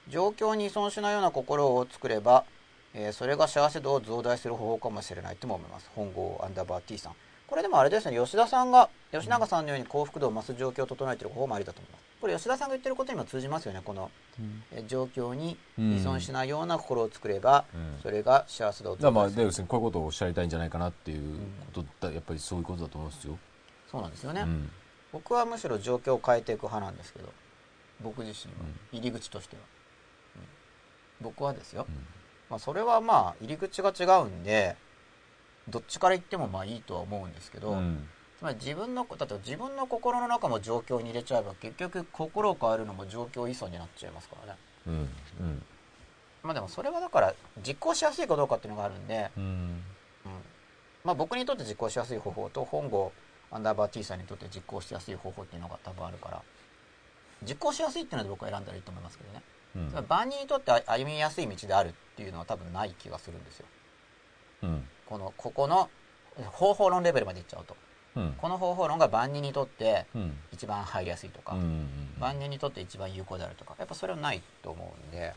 [0.10, 2.46] 状況に依存しないような心を作れば、
[2.94, 5.90] えーそれが幸せ度を増大する方法かもしれないとも思います。
[5.96, 7.16] 本郷アンダーバー T さん。
[7.48, 12.04] これでもあれですね、吉田さんが、吉永さんのように幸福度を増す状況を整えている方法もありだと思います。
[12.20, 14.12] これ吉田さんが言ってることにも通じますよね、この、
[14.74, 19.38] えー状況に依存しないような心を作れば、うんそれが幸せだからまあ、増大する。
[19.38, 21.40] で、要するにこういうことをおっしゃりたいんじゃないかなっていう
[21.74, 23.38] ことだ、やっぱりそういうことだと思うんですよ。
[23.90, 24.42] そうなんですよね。
[24.42, 24.70] うん。
[25.14, 27.30] 僕はむしろ状況を変えていく派なんですけど
[28.02, 28.60] 僕自身は
[28.92, 29.68] 入り口としては、うん
[31.20, 31.88] 僕はですよ、
[32.48, 34.76] まあ、それはまあ入り口が違うんで
[35.70, 38.08] どっちから言ってもまあいいとは思うんですけど、うん。
[38.38, 44.94] つまり自分のだって自分の心の中も状況に入れちゃえば結局心を変えるのも状況依存になっちゃいますからねうん。
[44.94, 45.64] うん。
[46.44, 47.34] まあでもそれはだから
[47.66, 49.44] 実行しやすいかどうかっていうのがあるんで、うん。
[50.26, 50.32] うん
[51.04, 53.14] まあ、僕にとって実行しやすい方法と本郷
[53.50, 56.42] アンダーバー T さんにとって実行しやすい方法っていうのが多分あるから
[57.44, 59.42] 実行しやすいっていうので僕は選んだらいいと思いますけどね、
[59.76, 63.66] うん万人にとって歩みやすい道であるっていうのは多分ない気がするんですよ
[64.64, 64.84] うん。
[65.10, 65.90] このここの
[66.52, 67.76] 方法論レベルまでいっちゃうと。
[68.16, 68.34] うん。
[68.38, 70.38] この方法論が万人にとってうん。
[70.52, 71.88] 一番入りやすいとか、うん。
[72.20, 75.34] 万人にとって一番有効であるとかやっぱそれはないと思うんで、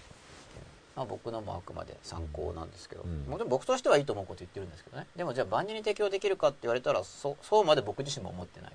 [0.97, 3.31] まあ、僕のもあくまで参考なんですけど、うん。
[3.31, 5.07] もちろん僕としてはいいと思うこと言ってるんですけどね。
[5.17, 8.73] でもじゃあ万人に適用できるかって言われたらそそうまで僕自身も思ってない。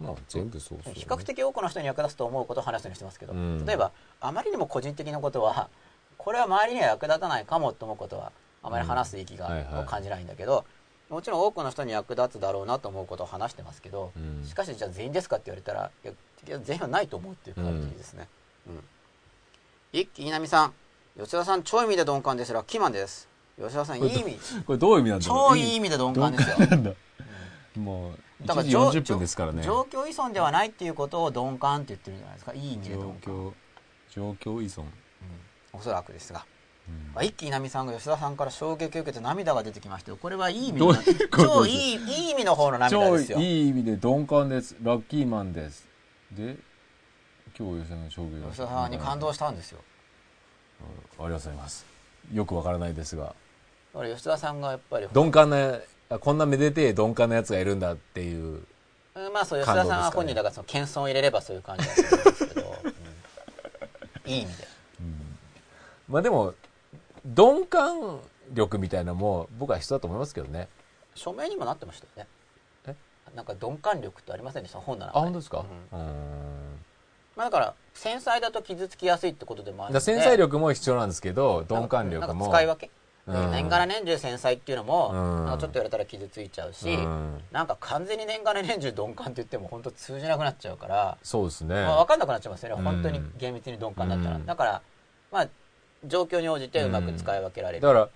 [0.00, 0.94] まあ、全部そうね。
[0.94, 3.64] 比較的多くの人に役立つと思うことを話すようにしてますけど、うん。
[3.64, 5.68] 例えばあまりにも個人的なことは
[6.18, 8.32] これは周りには役立たないかもと思うことは
[8.64, 10.64] あまり話す意義が、感じないんだけど
[11.10, 14.44] もちろん多くの人に役立つだろうなと思うことを話してますけど、うん。
[14.44, 18.26] しかしじゃあ全員ですかって言われたらいや全員はないと思うっていう感じですね、
[18.66, 18.82] うん。
[19.92, 20.72] 一木稲美さん。
[21.16, 23.28] 吉田さん超意味で鈍感ですらキーマンです。
[23.56, 24.38] 吉田さんいい意味。
[24.66, 25.50] これどういう意味なんだろう？
[25.50, 26.56] 超いい意味で鈍感ですよ。
[27.76, 29.62] もう1時だから状40分ですからね。
[29.62, 32.54] 状況依存ではないっていうことを鈍感って言ってるんじゃないですか？
[32.54, 33.52] いい意味で状鈍感、況
[34.10, 34.84] 状況依存。
[35.72, 36.53] おそらくですが、うん
[37.14, 40.18] まあ、一気に奈美さんが吉田さんから衝撃を受けて涙が出てきましたよ。
[40.20, 40.94] これはいい意味の
[41.30, 43.38] 超いいいい意味の方の涙超ですよ。
[43.38, 44.76] いい意味で鈍感です。
[44.82, 45.86] ラッキーマンです。
[46.32, 46.56] で
[47.58, 48.48] 今日吉田の衝撃が。
[48.48, 49.78] 吉田さんに感動したんですよ。
[50.80, 51.86] ありがとうございます。
[52.32, 53.34] よくわからないですが。
[53.94, 55.78] だから吉田さんがやっぱり鈍感な
[56.10, 58.62] あこんなめでてえ鈍感なやつがいるんだっていう
[59.14, 62.74] うんまあそう吉田さんは本人だからその謙遜を入れればそういう感じだと思うんですけど、
[64.26, 64.30] うん。
[64.32, 64.74] いい意味で。
[66.08, 66.54] まあでも
[67.24, 68.20] 鈍感
[68.52, 70.68] 力みたいなのも僕は必要だと思いますけどね。
[71.14, 72.28] 署名にもなってましたよね。
[72.86, 72.94] え？
[73.34, 74.78] なんか鈍感力ってありませんでした？
[74.80, 75.64] 本なあの本当ですか？
[75.92, 75.98] うん。
[75.98, 76.08] うん。
[77.36, 82.48] まあだから繊細だと傷つきやすいってことでもある繊細力も必要なんですけど鈍感力も。
[82.48, 82.90] 使い分け、
[83.26, 83.50] うん。
[83.52, 85.46] 年がら年中繊細っていうのも、うん。
[85.46, 87.40] なんかちょっと言われたら傷ついちゃうし、うん。
[87.50, 94.46] なんか完全に年がら年中鈍感って言っても本当通じなくなっちゃうから、そうですね、まあ、分かんなくなっちゃいますよね、うん本当に厳密に鈍感だったら、うん。
[94.46, 94.82] だから
[95.32, 95.48] まあ
[96.06, 98.08] 状況に応じてうまく使い分けられる、だから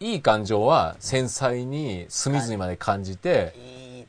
[0.00, 3.54] いい感情は繊細に隅々まで感じて、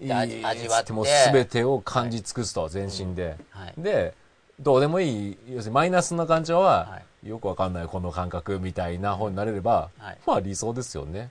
[0.01, 0.07] い。
[0.07, 0.91] い味味わって。
[0.91, 3.73] もう全てを感じ尽くすと、全身で、はい。
[3.77, 4.13] で
[4.59, 7.29] どうでもいい要するにマイナスな感情は、はい。
[7.29, 10.17] よくわかんないこの感覚みたいな方になれれば、はい。
[10.25, 11.29] まあ理想ですよね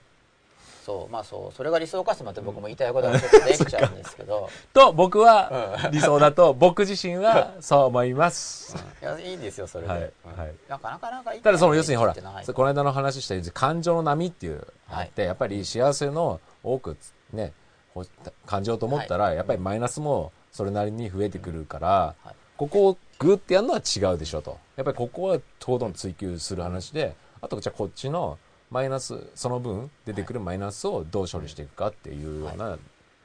[0.85, 4.49] そうまあそうそれが理想かしてまって僕も言いたいことがちょっと できちゃうんですけど。
[4.73, 10.39] と僕は理想だと 僕自身はそう思います、いやいいですよそれで、はいうん。
[10.39, 10.53] はい。
[10.67, 12.21] なかなかなんかいいただその要するにほらこ
[12.63, 16.97] の間の話したように感情の波っていうのがあって、やっぱり幸せの多く
[17.31, 17.53] ね
[17.93, 18.03] ほ
[18.45, 22.35] 感情と思ったら、やっぱりマイナスもそれなりに増えてくるから、はい。
[22.57, 24.57] ここをグッてやるのは違うでしょと。
[24.75, 28.37] やっぱりここはとどん追求する話であとじゃあこっちの
[28.73, 32.79] マイナスその分出てくるマイナスをどう処理していくかっていうような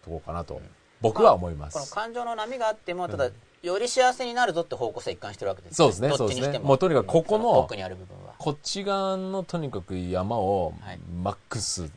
[0.04, 0.60] とこかなと、
[1.00, 3.30] 僕は思いまこのす、感情の波があってもただ、
[3.62, 6.58] より幸せになるぞって方向性一貫してるわけですそうですねそうですね。
[6.58, 6.74] も。
[6.74, 10.98] うとにかくここのそ奥にある部分は、こっち側のとにかく山をはい。
[11.22, 11.90] マックスうん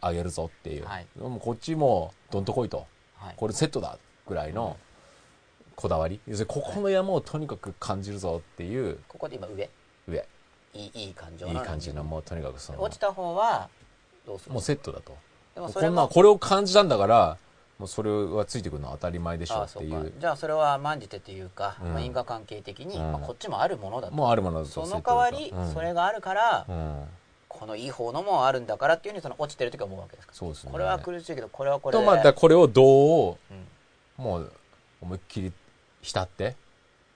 [0.00, 1.06] 上げるぞっていう、はい。
[1.18, 2.86] もうこっちもどんとこいと。
[3.16, 4.76] はい、これセットだぐらいの
[5.74, 6.20] こだわり。
[6.28, 8.98] 要するにここの山をとにかく感じるぞっていう。
[9.08, 9.70] ここで今上。
[10.06, 10.24] 上
[10.74, 12.82] いいいい感情いい感じのもうとにかくその。
[12.82, 13.68] 落ちた方は
[14.26, 14.52] どうする？
[14.52, 15.16] もうセットだと。
[15.54, 17.36] でもそれもこんなこれを感じたんだから
[17.78, 20.12] もうそれはついてくるのは当たり前でしょああそうかっていう。
[20.18, 21.92] じゃあそれは甘んじてっていうか、うん。
[21.92, 23.12] まあ、因果関係的に、うん。
[23.12, 24.14] まあ、こっちもあるものだと。
[24.14, 24.86] もうあるものだと。
[24.86, 25.72] その代わり、うん。
[25.72, 27.04] それがあるから、うん。
[27.46, 30.34] このいい方のもあるんだからっていうふうにその落ちてる時は思うわけですか。
[30.34, 30.72] そうですね。
[30.72, 32.04] これは苦しいけどこれはこれで。
[32.04, 33.36] とまたこれをどう
[34.18, 34.24] うん。
[34.24, 34.52] もう
[35.00, 35.52] 思いっきり
[36.02, 36.56] 浸って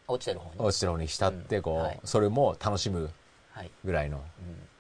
[0.07, 1.83] 落ちてる方に、落ちてる方に浸ってこう、うん。
[1.83, 2.01] はい。
[2.05, 3.13] それも楽しむはい
[3.85, 4.23] ぐらいのうん。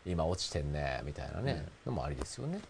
[0.05, 2.61] 今落ちてんねみたいなね、のもありですよね、うん、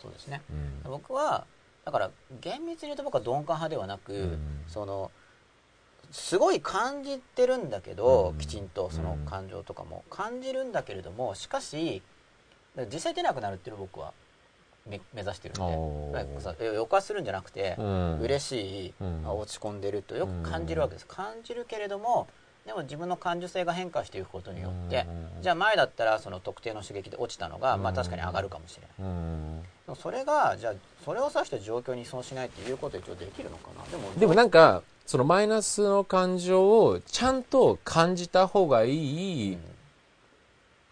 [0.00, 0.40] そうですね。
[0.50, 0.90] うん。
[0.90, 1.44] 僕は
[1.84, 2.10] だから
[2.40, 4.64] 厳密に言うと僕は鈍感派ではなく、うん。
[4.66, 5.10] その
[6.10, 8.38] すごい感じてるんだけど、うん。
[8.38, 10.04] きちんとその感情とかも。
[10.08, 12.02] 感じるんだけれどもしかし
[12.90, 14.14] 実際出なくなるっていうのを僕は
[14.86, 16.18] め目指してるんで。
[16.18, 18.20] なんかさ予感するんじゃなくて、うん。
[18.20, 19.22] 嬉しい、うん。
[19.26, 22.26] あ落ち込んでるとよく感じるわけです、感じるけれども
[22.66, 25.42] でも自分の感受性が変化していくことによって、うん。
[25.42, 30.72] じゃあ前だったらその特定の刺激で落ちたのが、まあ、うん確かに上がるかもしれない、それがじゃあ
[31.04, 33.90] それを指して状況に依存しないっていうこと一応できるのかな。
[33.90, 39.60] でもでもなんかそのマイナスの感情をちゃんと感じた方がいい、うん。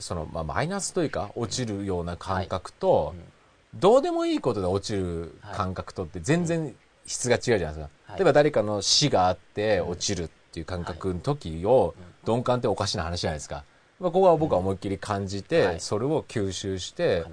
[0.01, 3.81] その、まあ、マイナスというか落ちるような感覚と、うん。
[3.81, 6.75] どうでもいいことで落ちる感覚とって全然
[7.07, 8.19] 質が違うじゃないですか、はい。
[8.19, 11.95] 例えば誰かの死があって落ちるっていう感覚の時を
[12.27, 13.65] 鈍感っておかしな話じゃないですか、
[14.01, 15.81] まあ、ここは僕は思いっきり感じて、はい。
[15.81, 17.25] それを吸収して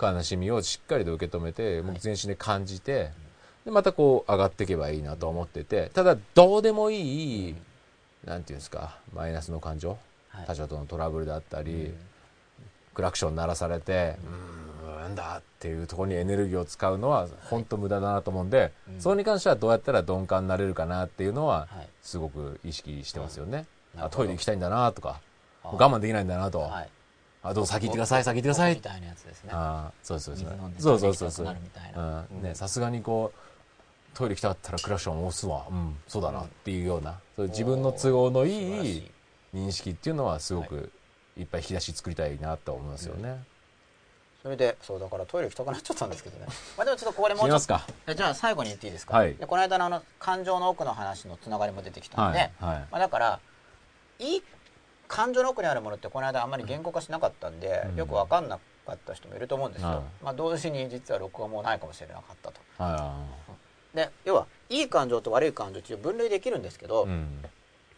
[0.00, 3.10] 悲しみをしっかりと受け止めて、もう全身で感じて
[3.64, 5.90] でまたこう上がっていけばいいなと思ってて。
[5.92, 7.54] ただどうでもいい、
[8.24, 9.98] なんていうんですかマイナスの感情、
[10.28, 10.46] はい。
[10.46, 11.92] 他者とのトラブルだったり、
[12.94, 14.55] クラクション鳴らされて、うーん、
[14.94, 23.52] なんだっていうところにエネルギーを使うのは本当無駄だなと思うんで、うんそれに関してはどうやったら鈍感になれるかなっていうのははいすごく意識してますよね。
[23.52, 25.20] なるほどあトイレ行きたいんだなとか、
[25.64, 26.88] あ我慢できないんだなと、はい
[27.42, 28.80] あどうぞ先行ってください、先行ってくださいみ。
[28.80, 32.54] たいなやつですねああ、そうそうそうそうそうそうそう。
[32.54, 35.64] さすがにこう、トイレ来たかったらクラクション押すわ。
[35.70, 39.10] うん、そうだなっていうような、そういう自分の都合のいい
[39.54, 40.90] 認識っていうのはすごく
[41.38, 43.44] いっぱい引き出し作りたいなと思いますよね。
[44.46, 46.46] それでそうだからトイレ行きたくなっちゃったんですけどね。
[46.78, 47.66] まあでもちょっとここでもうちょっ
[48.06, 49.34] とじゃあ最後に言っていいですか、はい。
[49.34, 52.50] でこの間のあの感情の奥の話のつながりも出てきたので、はい。
[52.60, 52.78] はい。
[52.78, 53.40] まあ、だから
[54.20, 54.42] いい
[55.08, 57.96] 感情の奥にあるものってこの間あんまり言語化しなかったんで、うん。
[57.96, 60.00] よく分かんなかった人もいると思うんですよ、はい。
[60.22, 62.60] まあ、同時に実は録画もないかもしれなかったと。
[62.78, 63.16] は
[63.92, 67.44] で要はいい感情と悪い感情って分類できるんですけど、いうん。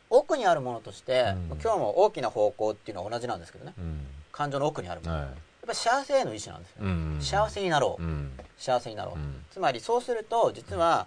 [0.09, 1.59] 奥にあるものとして、うん。
[1.63, 3.75] 今日も大きな方向っていうのは同じなんですけどね。
[3.77, 4.07] うん。
[4.33, 5.29] 感情の奥にあるもの、は
[5.69, 7.19] ぱ幸せへの意志なんですよ、いうん。
[7.21, 8.33] 幸せになろう、うん。
[8.57, 9.45] 幸せになろう、うん。
[9.51, 11.07] つまりそうすると実は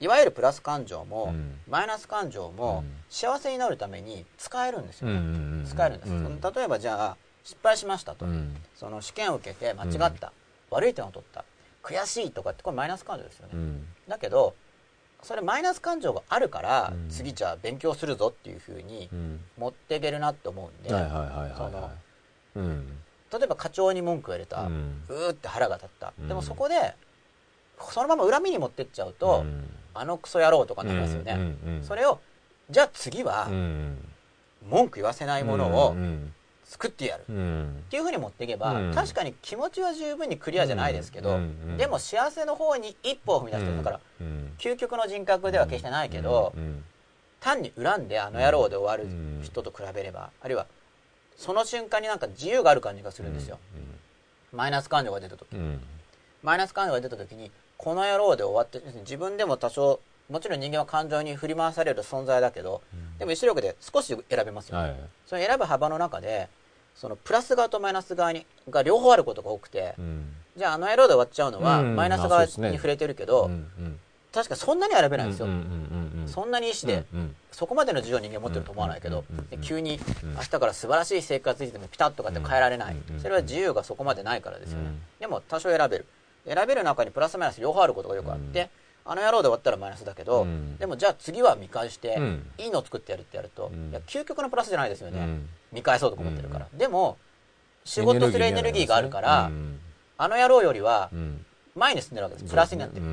[0.00, 1.58] いわゆるプラス感情も、うん。
[1.68, 2.96] マイナス感情も、うん。
[3.08, 5.08] 幸せになるために使えるんですよ。
[5.08, 5.20] ね、うん
[5.60, 6.40] うん使えるんです、うん。
[6.40, 8.56] 例えばじゃあ失敗しましたと、うん。
[8.74, 10.32] その試験を受けて間違った、
[10.70, 11.44] 悪い点を取った。
[11.82, 13.86] 悔しいとかってこれマイナス感情ですよね、うん。
[14.08, 14.54] だけど
[15.22, 17.08] それマイナス感情があるから、うん。
[17.10, 19.40] 次じゃあ勉強するぞっていうふうにうん。
[19.58, 21.92] 持っていけるなって思うんで、はいはいはいはいそのはい
[22.56, 22.98] うん
[23.32, 26.28] 例えば課長に文句を入れた、ううんーって腹が立った、うん。
[26.28, 26.94] でもそこで
[27.90, 29.68] そのまま恨みに持ってっちゃうと、うん。
[29.92, 32.20] あのクソ野郎とかになりますよね、うんうんそれを
[32.70, 33.98] じゃあ次はうん。
[34.68, 36.32] 文句言わせないものをうん
[36.64, 37.82] 作ってやる、っうん。
[37.90, 38.94] ていうふうに持っていけば、うん。
[38.94, 41.40] 確かに気持ちは十分にクリアじゃないですけど、
[41.76, 46.84] でも幸せの方に一歩を踏み出してるだから、うん究極の人格では決してないけど、うん
[47.40, 49.10] 単に恨んであの野郎で終わる
[49.42, 50.66] 人と比べれば、あるいは
[51.40, 53.58] その瞬間になんか自由がある感じがするんですよ、
[54.52, 55.60] マイナス感情が出た時、うん。
[55.60, 55.80] うん
[56.42, 62.80] マイナス感情が出た時にこの野郎で終わって自分でも多少もちろん人間は感情に振り回される存在だけど、
[63.18, 64.96] でも意志力で少し選べますよ、はい。
[65.26, 66.48] その選ぶ幅の中で
[66.94, 70.32] そのプラス側とマイナス側にが両方あることが多くて、うん。
[70.56, 71.96] じゃああの野郎で終わっちゃうのは、うん。
[71.96, 73.50] マイナス側に触れてるけど、
[74.32, 75.48] 確かそんなには選べないんですよ、
[76.26, 79.24] そんなに意志で、うんそこまでの自由を人間持ってると思わないけど、
[79.60, 85.00] 急にうん明日から素晴らしい生活リズムピタッとかって変えられない、それは自由がそこまでないからですよね、うん。
[85.18, 86.06] でも多少選べる。
[86.46, 88.70] 選べる中にプラスマイナス両方あることがよくあって、
[89.04, 90.78] あの野郎で終わったらマイナスだけど、うん。
[90.78, 92.50] でもじゃあ次は見返して、うん。
[92.56, 93.90] いいのを作ってやるってやると、うん。
[93.90, 95.48] いや究極のプラスじゃないですよね、うん。
[95.72, 97.18] 見返そうとか思ってるから、でも
[97.84, 99.80] 仕事するエネルギーがあるから、うん。
[100.16, 101.44] あの野郎よりはうん。
[101.74, 102.50] 前に進んでるわけです。
[102.50, 103.06] プラスになってる、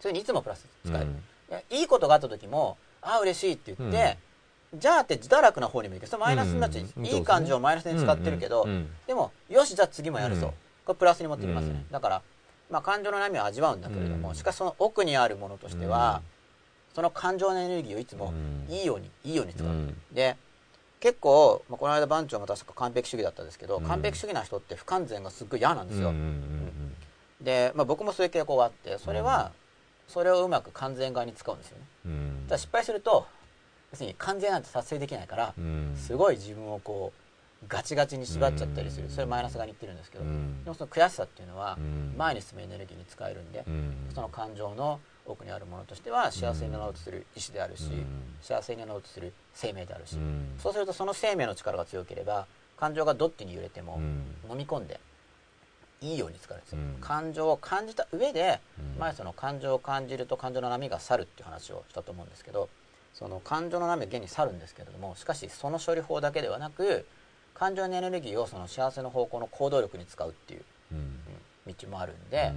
[0.00, 1.12] それにいつもプラス使える、うん。
[1.12, 1.16] い
[1.50, 4.18] やいいことがあった時もああ嬉しいって言って、
[4.74, 7.06] じゃあって自堕落な方にもいくそれマイナスになっちゃう、うん。
[7.06, 10.52] いい感情をマイナスに使ってるけど、うんうんでもよしじゃあ次もやるぞ、うん。
[10.84, 11.66] これプラスに持ってきます。
[11.66, 11.90] ね、うん。
[11.90, 12.22] だから、
[12.70, 14.34] まあ、感情の波を味わうんだけれども、うん。
[14.34, 16.22] しかしその奥にあるものとしては、
[16.94, 18.32] その感情のエネルギーをいつも
[18.68, 18.72] うん。
[18.72, 19.96] いいように、いいように使う、うん。
[20.12, 20.36] で
[21.00, 23.84] 結構、まあ、この間番長も確か完璧主義だったんですけど、うん。
[23.84, 26.96] 完璧主義な人って不完全がすっごい嫌なんですよ、うんうん
[27.40, 29.50] で、まあ、僕もそういう傾向があってそれは、
[30.10, 31.84] それをうまく完全側に使うんですよね。
[32.06, 32.12] うん。
[32.12, 33.26] うんただ失敗すると
[33.92, 35.94] 要するに完全なんて達成できないから、うん。
[35.96, 37.12] すごい自分をこ
[37.62, 40.64] うガチガチに縛っちゃったりする、それマイナス側に言ってるんですけど、うん。
[40.64, 42.14] でもその悔しさっていうのはうん。
[42.16, 43.94] 前に進むエネルギーに使えるんで、うん。
[44.14, 48.06] その感情の奥にあるものとしては幸せになろうとする意志であるし、うん。
[48.40, 50.54] 幸せになろうとする生命であるし、うん。
[50.58, 52.46] そうするとその生命の力が強ければ
[52.78, 54.50] 感情がどっちに揺れてもうん。
[54.50, 54.98] 飲み込んで
[56.02, 57.00] いいように使えるんですよ、うん。
[57.00, 59.00] 感情を感じた上で、うん。
[59.00, 62.68] 前その感情を感じると感情の波が去るっていう話をしたと思うんですけど
[63.12, 67.06] その感情の波は現に去るんですけれどもしかしその処理法だけではなく
[67.54, 70.98] 感情のエネルギーをその幸せの方向の行動力に使うっていう、うん。
[70.98, 71.14] うん
[71.66, 72.52] 道もあるんで、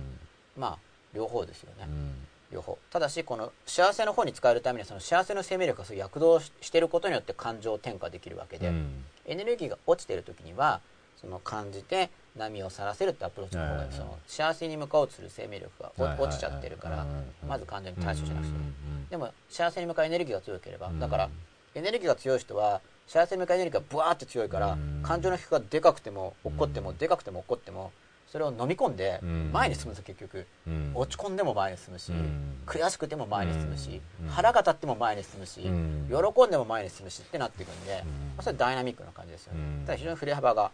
[0.58, 0.78] まあ
[1.14, 2.14] 両方ですよね、うん。
[2.52, 2.80] 両方。
[2.90, 9.04] ただしこの幸せの方に使えるためにはその幸せの生命力が躍動ししてることによって感情を転化できるわけで、うん。
[9.26, 10.80] エネルギーが落ちてる時には
[11.22, 21.30] その感じて波をさらせるってアプローチの方がその幸せに向かおうとする生命力が落ちちゃってるから、うんまず感情に対処しなくても、うんでも幸せに向かうエネルギーが強ければ、うんだから
[21.76, 27.92] エネルギーが強い人は幸せに向かうエネルギーがブワーって強いから、うん感情の引くがでかくても起こっても、でかくても起こっても
[28.28, 38.04] それを飲み込んでうん前に進むんですよ結局、うん落ち込んでも前に進むし、うん悔しくても前に進むし、うん腹が立っても前に進むし、うん喜んでも前に進むしってなっていくんで、
[38.42, 39.86] それダイナミックな感じですよね、うん。
[39.86, 40.72] ただ非常に振れ幅が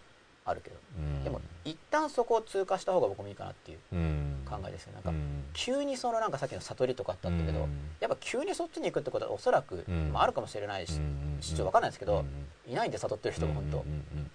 [0.50, 1.24] あるけど、うん。
[1.24, 4.46] でも一旦そこを通過した方が僕もいいかなっていううん。
[4.50, 5.46] 考えですよなんか、うん。
[5.54, 7.70] 急にそのなんかさっきの悟りとかあったんだけど、うん。
[8.00, 10.12] やっぱ急にそっちに行くってことはおそらく、うん。
[10.14, 13.84] まあ、あるかもしれないし、うんちょっと分かんないですけど、うんいないんで悟ってる人が本当、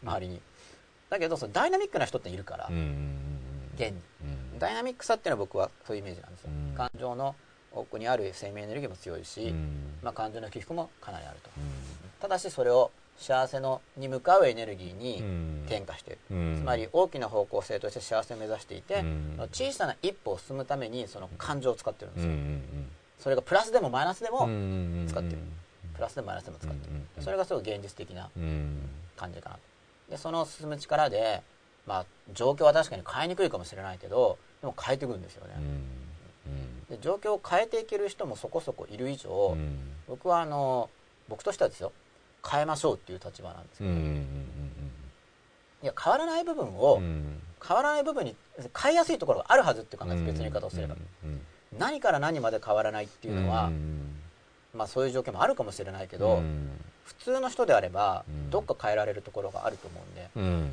[0.03, 0.41] 周りに。
[1.09, 3.89] だけどそのダイナミックな人っているから、現に。
[4.53, 4.59] うん。
[4.59, 6.75] ダイナミックさっていうのは僕はそういうイメージなんですよ、うん。
[6.75, 7.37] 感情の
[7.73, 9.99] 奥にある生命エネルギーも強いし、うん。
[10.03, 11.65] まあ、感情の起伏もかなりあると、うん。
[12.21, 15.63] ただしそれを幸せのに向かうエネルギーにうん。
[15.67, 16.57] 転化している、うん。
[16.59, 19.49] つまり大きな方向性として幸せを目指していて、うん。
[19.53, 22.63] 小さな一歩を進むためにその感情を使ってるんですよ、うん
[23.19, 25.39] それがプラスでもマイナスでも、うん使ってる。
[25.95, 28.89] プラスでもマイナスでも使ってる、うんそれがすごい現実的なうん。
[29.17, 29.59] 感じかな。
[30.11, 31.43] でその進む力で、
[31.87, 35.55] まあ、状況は確かに変えにくいかもしれないけどでも変えていくんですよね、
[36.91, 39.57] で状況を変えていける人もそこそこいる以上、
[40.09, 40.91] 僕はあの
[41.29, 41.93] 僕としてはですよ
[42.49, 44.35] 変えましょうっていう立場なんですよ、うんうん
[45.83, 47.43] いや変わらない部分を、うん。
[47.63, 48.35] 変わらない部分に
[48.75, 51.41] 変えやすいところがあるはずっていう考えです別の言い方をすれば、うん
[51.79, 54.17] 何から何まで変わらないっていうのは、うん
[54.75, 56.71] まあそういう条件もあるかもしれないけど、うん。
[57.05, 58.51] 普通の人であれば、うん。
[58.51, 60.31] どっか変えられるところがあると思うんで。
[60.37, 60.71] うん。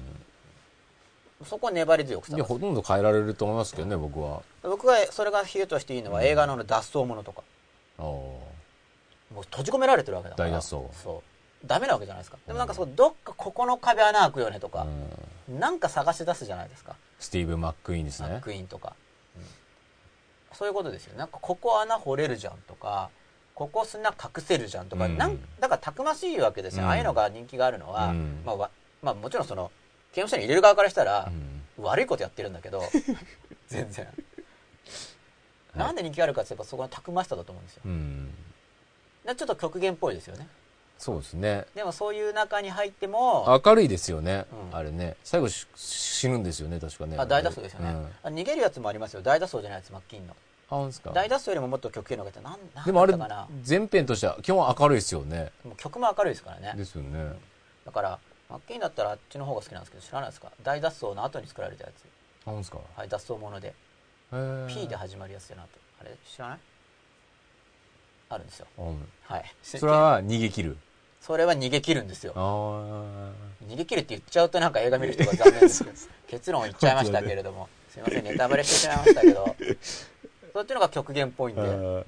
[1.46, 4.44] そこは粘り強くほとんど変えられると思いますけどね僕は。
[4.62, 7.42] 僕がそれが比喩としていいのは映画の脱走ものとか。
[7.98, 8.40] も
[9.32, 10.50] う閉じ込められてるわけだから。
[10.50, 10.84] 大脱走。
[11.04, 11.31] そう
[11.66, 12.38] ダメなわけじゃないですか。
[12.48, 14.88] でもなんかそうどっかここの壁穴開くよねとか
[15.50, 15.60] う、ん。
[15.60, 16.96] なんか探し出すじゃないですか。
[17.20, 18.96] スティーブ・マック・イーンですマッねクイーンとか、
[19.38, 19.44] うん。
[20.54, 23.10] そういうことですよなんかここ穴掘れるじゃんとか
[23.54, 25.18] ここ砂隠せるじゃんとか、うん。
[25.18, 26.90] なんだからたくましいわけですよ、うん。
[26.90, 28.42] ああいうのが人気があるのは、うん。
[28.46, 28.70] まあわ
[29.02, 29.72] まあ、もちろんその
[30.14, 31.30] 刑務所に入れる側からしたら
[31.78, 31.84] う、ん。
[31.84, 32.84] 悪いことやってるんだけど
[33.68, 34.08] 全然、
[35.74, 37.82] なんで人気があるかってやっぱそこのたくましさだと思うんですよ。
[39.36, 40.48] ちょっと極限っぽいですよね
[41.02, 41.66] そうですね。
[41.74, 44.46] でもそういう中に入っても明るいですよね。
[44.72, 44.78] うん。
[44.78, 45.18] あれね。
[45.24, 47.18] 最後し死ぬんですよね確かね。
[47.18, 48.06] あ大脱走ですよね、うん。
[48.22, 49.24] あ逃げるやつもありますよ。
[49.24, 50.34] 大脱走じゃないやつマッキンの。
[50.70, 51.10] あ本当ですか。
[51.10, 53.48] 大脱走よりももっと極限の方がなんなんでもあれだったかな。
[53.64, 55.52] 全編としては基本明るいですよね。
[55.66, 56.74] もう曲も明るいですからね。
[56.78, 57.34] ですよね。
[57.84, 60.52] だからマッキンだったらあっちの方が好きなんですけど知らないですか。
[60.62, 62.04] 大脱走の後に作られたやつ。
[62.46, 62.78] あ本当ですか。
[62.96, 63.74] はい脱走もので。
[64.70, 66.60] P で始まるやつじゃなくてあれ知らない？
[68.30, 68.68] あるんですよ。
[68.78, 69.10] うん。
[69.24, 69.56] はい。
[69.62, 70.78] それは逃げ切る
[71.22, 72.34] それは逃げ切るんですよ。
[72.36, 75.96] 逃げ切るって言っちゃうとなんか映画見る人が残念ですけど
[76.28, 77.70] 結論言っちゃいましたけれども。
[77.90, 79.56] すいませんネタバレしてしまいましたけど。
[80.54, 81.62] そっちのが極限っぽいんで。
[81.62, 82.06] うん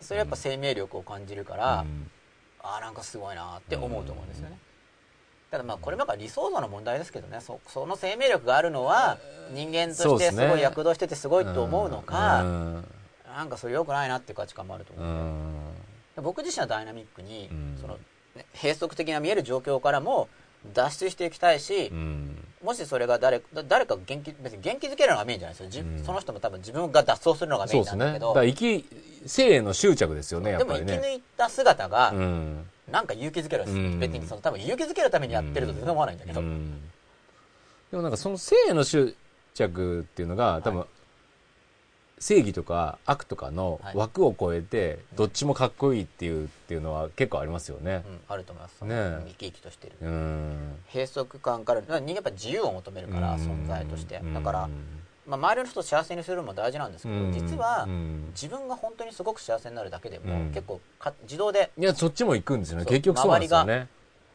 [0.00, 2.10] それやっぱ生命力を感じるから、うん。
[2.60, 4.58] ああなんかすごいなって思うと思うんですよね。
[5.50, 7.40] ただまあこればか理想像の問題ですけどね。
[7.40, 9.18] そその生命力があるのは
[9.52, 12.88] 人間としてすごい躍動しててすごいと思うのかうん。
[13.34, 15.73] なんかそれ良くないなっていう価値観もあるとう思う、ん
[16.22, 17.78] 僕自身はダイナミックに、うん。
[17.80, 17.98] その
[18.36, 20.28] ね閉塞的な見える状況からも
[20.72, 22.36] 脱出していきたいし、うん。
[22.62, 26.04] もしそれが誰だ誰かを元気別に元気づけるのがメインじゃないですうん。
[26.04, 28.34] その人も多分自分が脱走するのがメインなんだけど、ね。
[28.34, 28.84] だから生き
[29.26, 32.66] 生への執着ですよねやでも生き抜いた姿がうん。
[32.90, 33.98] なんか勇気づける、うん。
[33.98, 36.80] 別にその多分勇気づけるためにやってると全然思わないんだけど、うん。
[37.90, 39.16] でもなんかその生への執
[39.54, 40.86] 着っていうのが多分、は
[42.24, 43.96] 正義とか悪とかのはい。
[43.96, 48.02] 枠を超えてどっちもかっこいいっていうっていうのは結構ありますよね。
[48.08, 49.22] うん、あると思います、ねえ。
[49.26, 49.92] 生き生きとしてる。
[50.00, 50.76] うん。
[50.90, 53.40] 閉塞感から人間やっぱ自由を求めるから、うん。
[53.42, 54.20] 存在として。
[54.22, 54.32] うん。
[54.32, 54.70] だから、
[55.26, 57.32] まあ、周りの人を幸せにするのも大事なんですけど、うん。
[57.32, 60.46] 実は、うん自分が本当にすごく幸せになるだけでも、うん。
[60.48, 62.86] 結構か自動でいやそっちも行くんですよね。
[62.86, 63.86] 結局そうなんですよね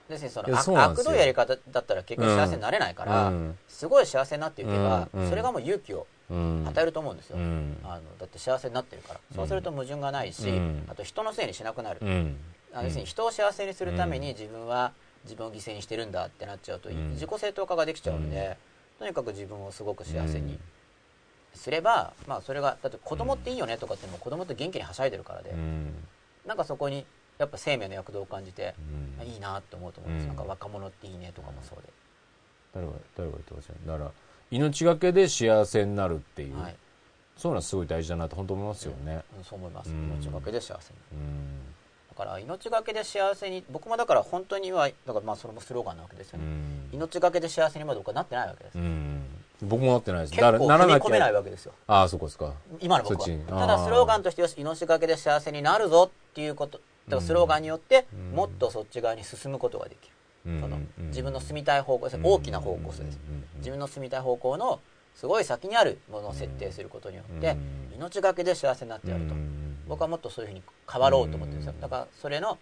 [0.09, 3.57] いやですねそのそ悪どいやり方だったら結局幸せになれないから、うん。
[3.67, 6.63] すごい幸せになっていけば、それがもう勇気をうん。
[6.67, 7.77] 与えると思うんですよ、うん。
[7.83, 10.83] あのだって幸せになってるから、そうすると矛盾がないし、うん。
[10.87, 12.37] あと人のせいにしなくなる、うん。
[12.73, 14.93] あ要するに人を幸せにするために自分は
[15.23, 17.11] 自分を犠牲にしてるんだってなっちゃうと、ん。
[17.11, 18.57] 自己正当化ができちゃうので、
[18.97, 20.59] とにかく自分をすごく幸せに
[21.53, 25.93] すれば、まあそれがだって子供っていいよねとかっても子供って元気にはしゃいでるからで、うん。
[26.45, 27.05] なんかそこに
[27.39, 28.75] やっぱ生命の躍動を感じて、
[29.21, 29.27] うん。
[29.27, 30.27] いいなって思うと思うんです、うん。
[30.27, 31.83] なんか若者っていいねとかもそうで、
[32.75, 33.73] 誰が誰が言ってました？
[33.73, 34.11] ねだから
[34.51, 36.75] 命がけで幸せになるっていう、はい。
[37.37, 39.23] そういうのはすごい大事だなと本当思いますよね。
[39.37, 39.43] うん。
[39.45, 40.19] そう思います、うん。
[40.21, 40.99] 命がけで幸せに。
[41.13, 41.59] うん。
[42.09, 46.89] だから命がけで幸せに僕もだから本当にはだからまあそれもスローガンなわけですようね、ん。
[46.91, 49.23] 命がけで幸せにまだ僕はなってないわけです、うん。
[49.61, 50.33] 僕もなってないです。
[50.33, 51.71] 結構踏み込めないわけですよ。
[51.87, 52.53] ああそこですか。
[52.81, 53.27] 今の僕は。
[53.47, 58.35] ただスローガンとしてよし命がけで幸せになるぞっていうことだからスローガンによってうん。
[58.35, 60.13] もっとそっち側に進むことができる、
[60.45, 60.61] うん。
[60.61, 61.07] そのうん。
[61.07, 63.03] 自分の住みたい方向です大きな方向性。
[63.03, 63.43] です、うん。
[63.57, 64.79] 自分の住みたい方向の
[65.15, 67.95] すごい先にあるものを設定することによってうん。
[67.95, 69.33] 命がけで幸せになってやると。
[69.33, 69.77] うん。
[69.87, 71.73] 僕はもっとそういうふうに変わろうと思ってるんですよ。
[71.81, 72.57] だからそれの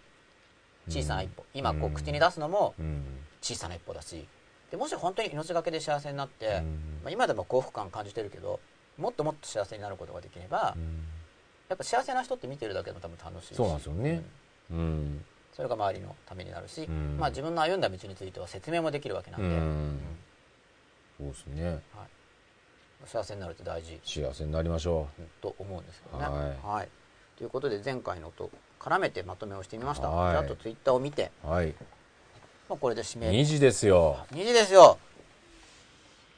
[0.88, 1.44] 小さな一歩。
[1.54, 3.02] 今こう口に出すのもうん。
[3.42, 4.26] 小さな一歩だし。
[4.70, 6.52] でもし本当に命がけで幸せになって、うん。
[7.04, 8.60] まあ、今でも幸福感感じてるけど
[8.98, 11.02] もっともっと幸せになることができれば、うん
[11.68, 13.54] やっぱ幸せな人って見てるだけでも多分楽しいし。
[13.54, 14.22] そうなんですよね。
[14.70, 14.78] うん。
[14.78, 17.16] うんそれが周りのためになるし、うん。
[17.18, 19.52] まあ、自分の歩んだ道については説明もできるわけなんで、うん。
[19.52, 20.00] うん
[21.18, 21.80] そうですね。
[23.04, 24.00] 幸せになるって大事。
[24.04, 25.22] 幸せになりましょう。
[25.22, 26.24] んと思うんですよね。
[26.62, 26.88] はい。
[27.36, 30.10] ということで前回のと絡めてまとめをしてみました。
[30.10, 30.36] はい。
[30.36, 31.74] ああとツイッターを見て、うはい。
[32.68, 34.24] まあ、これで締め2時ですよ。
[34.32, 34.98] 2時ですよ。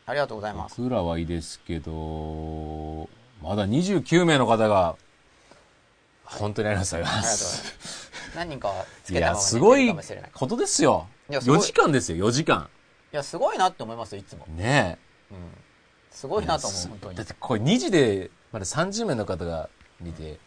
[0.07, 0.81] ありがとうございます。
[0.81, 3.09] 僕らはいいですけど
[3.43, 4.97] まだ29名の方が
[6.39, 8.11] 本当にありがとうございます。
[8.35, 9.95] 何人かはついけたままやすごい。
[10.33, 12.69] ことですよいやすごい4時間ですよ4時間
[13.13, 14.47] いや、すごいなって思いますよ、いつも。
[14.47, 14.99] ね
[15.33, 15.37] うん。
[16.13, 17.17] すごえいなと思う、本当に。
[17.17, 19.69] だってこれ2時でまだ30名の方が
[20.01, 20.39] 見て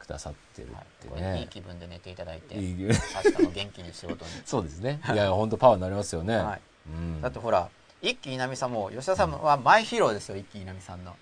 [0.00, 4.30] くださってるはいってこれいいね、気分で寝ていただいて、いい明日も元気に仕事に。
[4.44, 6.60] そうですねいや本当パワーになりますよね、はい。
[6.88, 7.68] うんだってほら
[8.00, 11.14] 一木稲美さんも吉田さんはマイヒーローですよ一木稲美さんの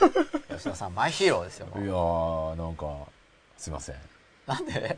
[0.48, 2.86] 吉田さんマイヒーローですよもいうやーなんか
[3.62, 3.96] すいません。
[4.44, 4.96] なんで？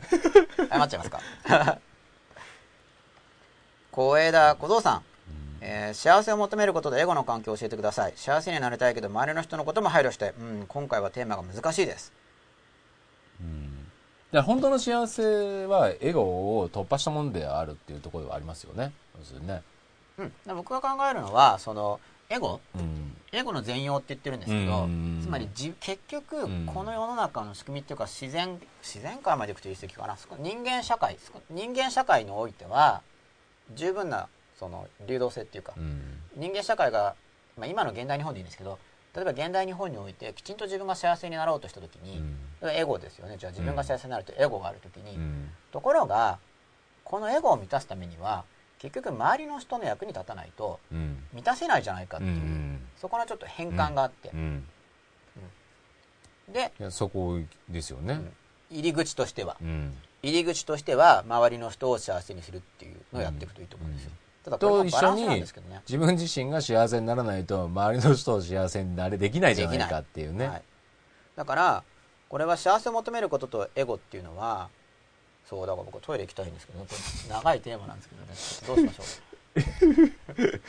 [0.71, 1.19] 謝っちゃいますか。
[3.91, 5.03] 小枝小僧さん、
[5.61, 8.13] えー幸せを求めることでエゴの関係を教えてください。
[8.15, 12.11] 幸せになりたいけど周りの人のことも配慮して、うん、今回はテーマが難しいです。
[13.39, 13.49] だか
[14.31, 16.23] ら本当の幸せはエゴ
[16.57, 18.93] を突破したものであるっていうところではありますよね。
[19.19, 19.61] 要するにね。
[20.17, 21.99] うん、で僕が考えるのはその
[22.29, 22.59] エゴ？
[22.75, 23.15] うん。
[23.31, 25.19] エゴの全容って言ってるんですけどうん。
[25.21, 26.65] つまりじ結局ん。
[26.65, 30.17] この世の中の仕組みっていうか自然自然界までいくと言い過ぎかな。
[30.39, 31.17] 人間社会
[31.49, 33.01] 人間社会においては
[33.73, 36.19] 十分なその流動性っていうかうん。
[36.35, 37.15] 人間社会が、
[37.57, 38.79] まあ、今の現代日本でいいんですけど
[39.15, 42.21] 例えば現代日本においてきちんと自分が幸せになろうとした時に、
[42.59, 43.37] それはエゴですよね。
[43.39, 45.49] じゃあ自分が幸せになるとエゴがある時に、うん。
[45.71, 46.37] ところが
[47.05, 48.43] このエゴを満たすためには
[48.79, 51.23] 結局周りの人の役に立たないとうん。
[51.33, 52.81] 満たせないじゃないかっていう、うん。
[52.97, 54.29] そこのちょっと変換があって。
[54.33, 54.65] う、ん。
[56.51, 58.21] でいやそこですよね。
[58.69, 59.57] 入り口としては。
[59.61, 59.97] うん。
[60.21, 64.11] 入り口としては周りの人を幸せにするっていうのをやっていくといいと思うんですよ、
[64.43, 65.81] ただこれと一緒もバランスなんにですけどね。
[65.87, 70.47] 自分自身が幸せにならないと周りの人を幸せになれできないじゃないかっていうね。
[70.47, 70.63] はい、
[71.35, 71.83] だから
[72.27, 74.69] これは幸せを求めることとエゴっていうのは
[75.49, 76.95] そうだから僕トイレ行きたいんですけどこれ
[77.29, 78.27] 長いテーマなんですけどね。
[78.67, 79.03] どうしましょ
[80.43, 80.59] う。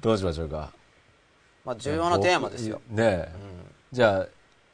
[0.00, 0.72] どうしましょうか。
[1.64, 3.28] まあ重要なテーマですよ、ねえ。
[3.92, 4.28] うじゃん、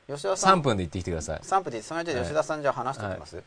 [0.09, 0.61] 吉田あさん。
[0.61, 1.41] 3分で言ってきてください。
[1.41, 3.43] 3分でその間で吉田さんじゃあ話しておきます、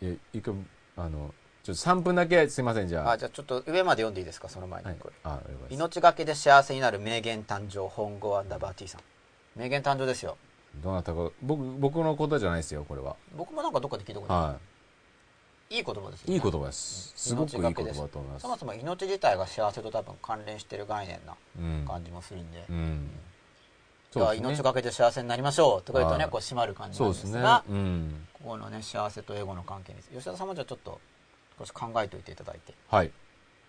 [0.00, 0.06] い。
[0.06, 0.54] やいく
[0.96, 2.88] あのちょっと3分だけすいません。
[2.88, 3.12] じゃあ。
[3.12, 4.48] あじゃあちょっと上まで読んでいいですか？
[4.48, 4.96] その前に、はい。
[4.98, 5.14] これ。
[5.24, 9.00] あ了解です命がけで幸せになる名言誕生本郷アンダーバー T さん。
[9.56, 10.38] 名言誕生ですよ
[10.76, 11.30] どなたか。
[11.42, 13.16] 僕僕のことじゃないですよこれは。
[13.36, 14.58] 僕もなんかどっかで聞いたことある、は
[15.70, 15.78] い。
[15.80, 16.34] い言葉ですよね。
[16.34, 17.12] いい言葉です。
[17.16, 18.42] すごくいい言葉だと思います。
[18.42, 21.84] そもそも命自体が幸せと多分関連してる概念なうん。
[21.86, 23.10] 感じもするんで、うん。
[24.12, 26.32] じゃあ命がけで幸せになりましょうとか言うとねはい。
[26.32, 28.26] こう締まる感じなんですがうん。
[28.32, 31.00] ここのね幸せとエゴの関係に吉田さんもじゃあちょっと
[31.58, 32.72] 少し考えておいていただいて。
[32.88, 33.10] はい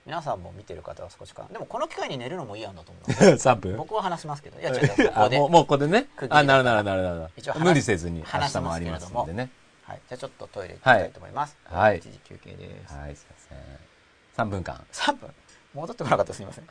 [0.05, 1.47] 皆さんも見てる方は少しか。
[1.51, 3.33] でもこの機会に寝るのもいい案だと思う。
[3.35, 3.77] 3分？
[3.77, 4.59] 僕は話しますけど。
[4.59, 5.37] いや違う違うここで。
[5.37, 6.07] あもうもうここでね？
[6.29, 9.51] あなるなるなるなる一応話無理せずに明話し日もありますけれどもますんでね。
[9.83, 11.57] はい、じゃあちょっとトイレ行きたいと思います。
[11.65, 11.97] はい。
[11.97, 12.93] 一時休憩です。
[12.95, 13.57] はいすいま
[14.35, 14.47] せん。
[14.47, 14.83] 3分間。
[14.91, 15.29] 3分？
[15.73, 16.65] 戻ってこなかったすみません。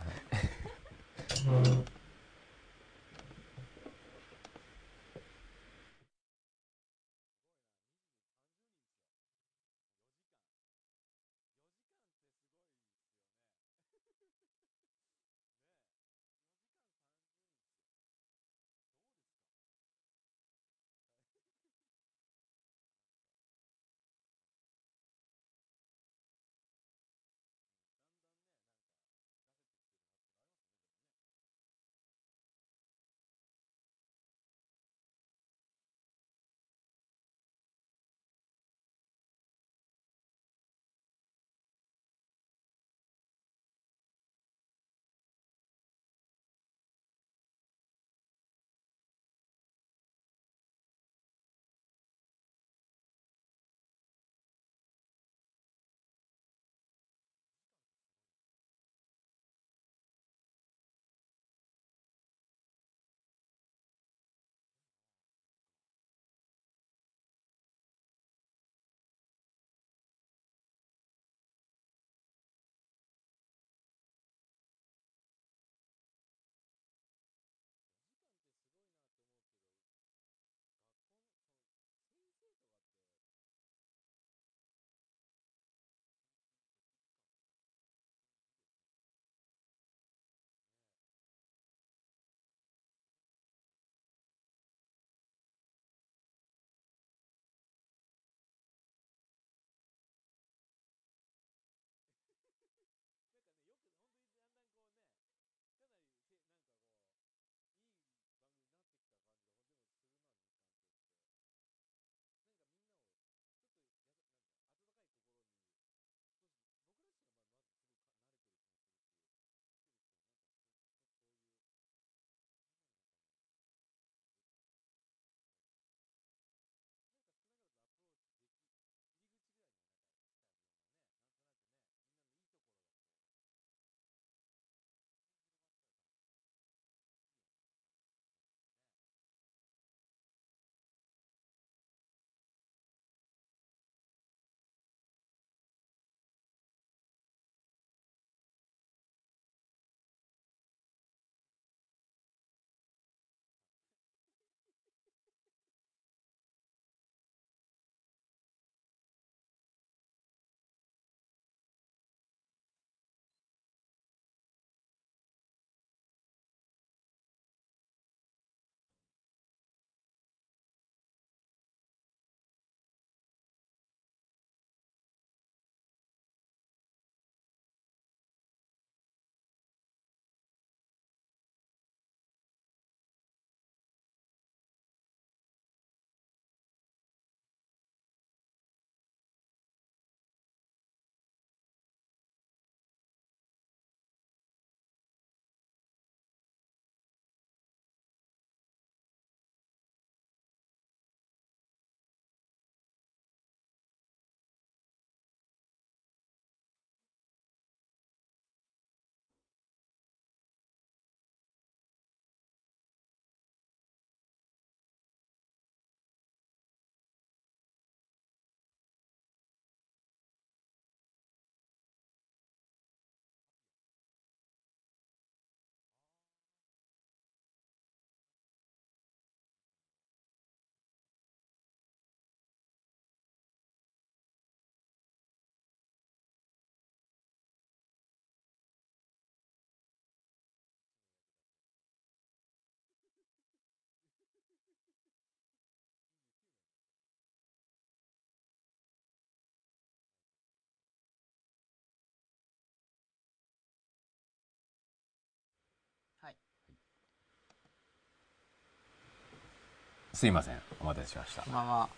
[260.19, 260.61] すいません。
[260.81, 261.45] お待たせしました。
[261.49, 261.89] まあまあ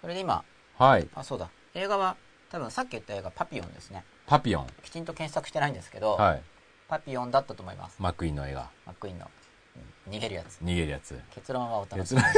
[0.00, 0.42] それで今
[0.76, 1.06] はい。
[1.14, 1.48] あそうだ。
[1.72, 2.16] 映画は
[2.50, 4.02] 多分さっき言った映画パピヨンですね。
[4.26, 4.66] パピヨン。
[4.82, 6.42] きちんと検索してないんですけど、はい。
[6.88, 8.02] パピヨンだったと思います。
[8.02, 8.68] マックイーンの映画。
[8.84, 9.30] マックイーンの
[9.76, 10.58] うん逃げるやつ。
[10.64, 11.16] 逃げるやつ。
[11.30, 12.32] 結論はお楽し結み論。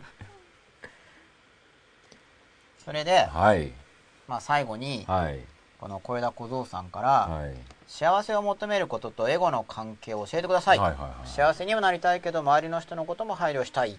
[2.82, 3.72] それで、はい。
[4.26, 5.40] まあ、最後にはい。
[5.78, 7.54] この小枝小僧さんから、はい
[7.90, 10.80] 幸せを求めることとエゴの関係を教えてください、
[11.24, 13.96] 幸せにもなりたいけど周りの人のことも配慮したいっ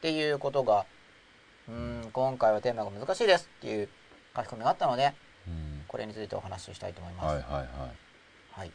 [0.00, 0.86] ていうことが
[1.68, 1.74] うー
[2.08, 2.10] ん。
[2.12, 3.90] 今回はテーマが難しいですっていう
[4.34, 5.12] 書き込みがあったので
[5.46, 5.84] うん。
[5.86, 7.26] これについてお話ししたいと思います。
[7.26, 7.66] はいはいはい。
[8.52, 8.72] はい。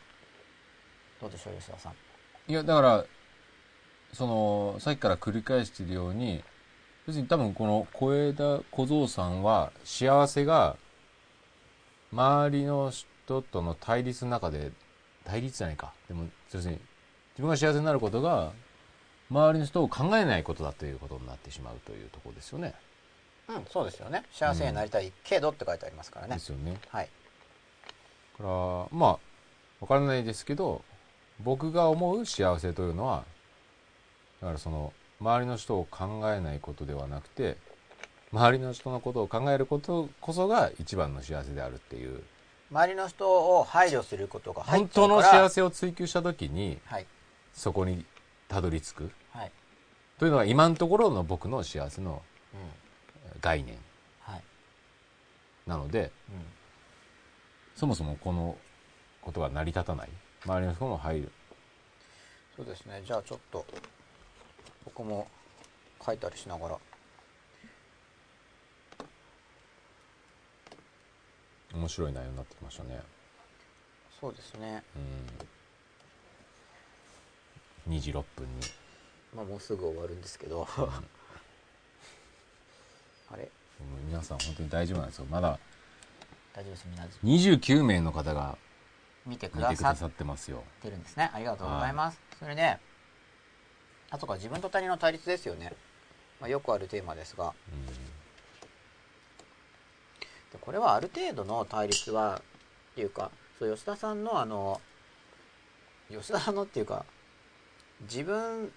[1.20, 1.94] どうでしょう吉田さん。
[2.48, 3.06] いやだから
[4.14, 6.44] そのさっきから繰り返しているように
[7.08, 10.78] 別に多分この小枝小僧さんは幸せが
[12.14, 14.72] 周りの人との対立の中で
[15.24, 15.94] 対立じゃないか。
[16.08, 16.80] でも要するに
[17.34, 18.52] 自分が幸せになることが
[19.30, 22.74] 周りの人を考えないことだということになってしまうというところですよね。
[23.48, 24.24] うんそうですよね。
[24.32, 26.80] 幸せになりたいけどって書いてありますからね、ですよね。
[26.90, 27.10] はい。
[28.38, 28.48] だから
[28.92, 29.20] まあ
[29.82, 30.84] わからないですけど
[31.44, 33.24] 僕が思う幸せというのは
[34.42, 37.58] だからその周りの人を考えないことではなくて
[38.32, 42.22] 周りの人のことを考えることこそが一番の幸せであるっていう
[42.72, 47.06] 周りの人を配慮することが本当の幸せを追求した時にはい。
[47.54, 48.06] そこに
[48.48, 49.12] たどり着く。
[49.32, 49.52] はい。
[50.20, 52.22] というのが今のところの僕の幸せの
[52.54, 53.40] うん。
[53.42, 53.78] 概念。
[54.22, 54.44] はい。
[55.68, 56.46] なのでうん。
[57.76, 58.58] そもそもこの
[59.22, 60.10] ことが成り立たない。
[60.46, 61.30] 周りの人も配慮
[62.56, 63.02] そうですね。
[63.06, 63.66] じゃあちょっと
[64.86, 65.28] 僕も
[66.06, 66.78] 書いたりしながら
[71.76, 73.02] 面白い内容になってきましたね。
[74.20, 74.84] そうですね。
[77.86, 77.94] うん。
[77.94, 78.52] 2時6分に。
[79.36, 80.68] まあもうすぐ終わるんですけど。
[83.30, 83.44] あれ？
[83.44, 85.26] もう皆さん本当に大丈夫なんですよ。
[85.30, 85.60] まだ
[86.54, 86.98] 大丈夫ですみん。
[86.98, 88.58] な29名の方が
[89.26, 90.64] 見てく見ださってますよ。
[90.82, 91.30] てるんですね。
[91.34, 92.80] ありがとうございます、それで
[94.10, 95.74] あとか自分と他人の対立ですよね、
[96.40, 97.54] まあ、よくあるテーマですが
[100.56, 102.42] でこれはある程度の対立は
[102.92, 104.80] っていうかそう吉田さんのあの
[106.10, 107.06] 吉田さんのっていうか
[108.02, 108.72] 自分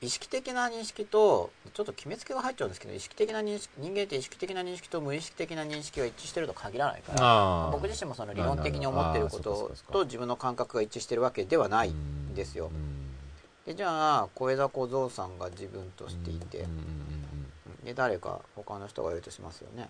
[0.00, 12.66] 意識的な認識とちょっと決めつけが入っちゃうんですけど意識的な認識人間って意識的な認識と無意識的な認識が一致してると限らないから僕自身もその理論的に思ってることと自分の感覚が一致してるわけではないんですよ。
[12.66, 13.02] うん
[13.64, 16.66] でじゃあ小枝小僧さんが自分としていて
[17.84, 19.88] で誰か他の人がいるとしますよね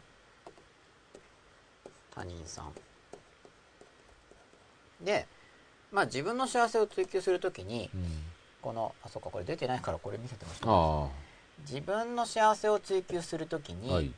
[2.15, 2.73] 他人さん。
[5.05, 5.27] で
[5.91, 8.01] まあ自分の幸せを追求するときにうん。
[8.01, 8.09] うん
[8.63, 11.09] このあそっかこれ出てないからこれ見せてましたあ
[11.69, 14.11] 自分の幸せを追求するときに、あはい。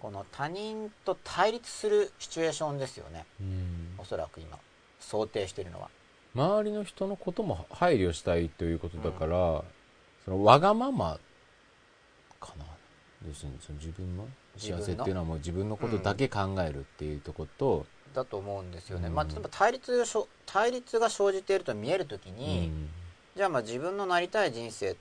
[0.00, 3.24] この他人と対立するシチュエーションですよね。
[3.40, 3.94] うん。
[3.98, 4.58] おそらく今
[4.98, 5.90] 想定してるのは。
[6.34, 9.62] 周りの人のことも配慮したいということだから、
[10.24, 11.20] そのわがまま
[12.40, 12.64] かな。
[13.28, 14.26] 要するにその自分の
[14.56, 19.14] 幸せっていうのはもう自分のことだけ考えるっていうところと、だと思うんですよね、うん。
[19.14, 22.88] まあ例えば対立しょ対立が生じていると見えるときうに、ん。
[23.36, 24.96] じゃあまあ自分のなりたい人生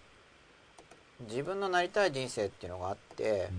[1.29, 3.49] 自分のなりたい人生っていうのがあって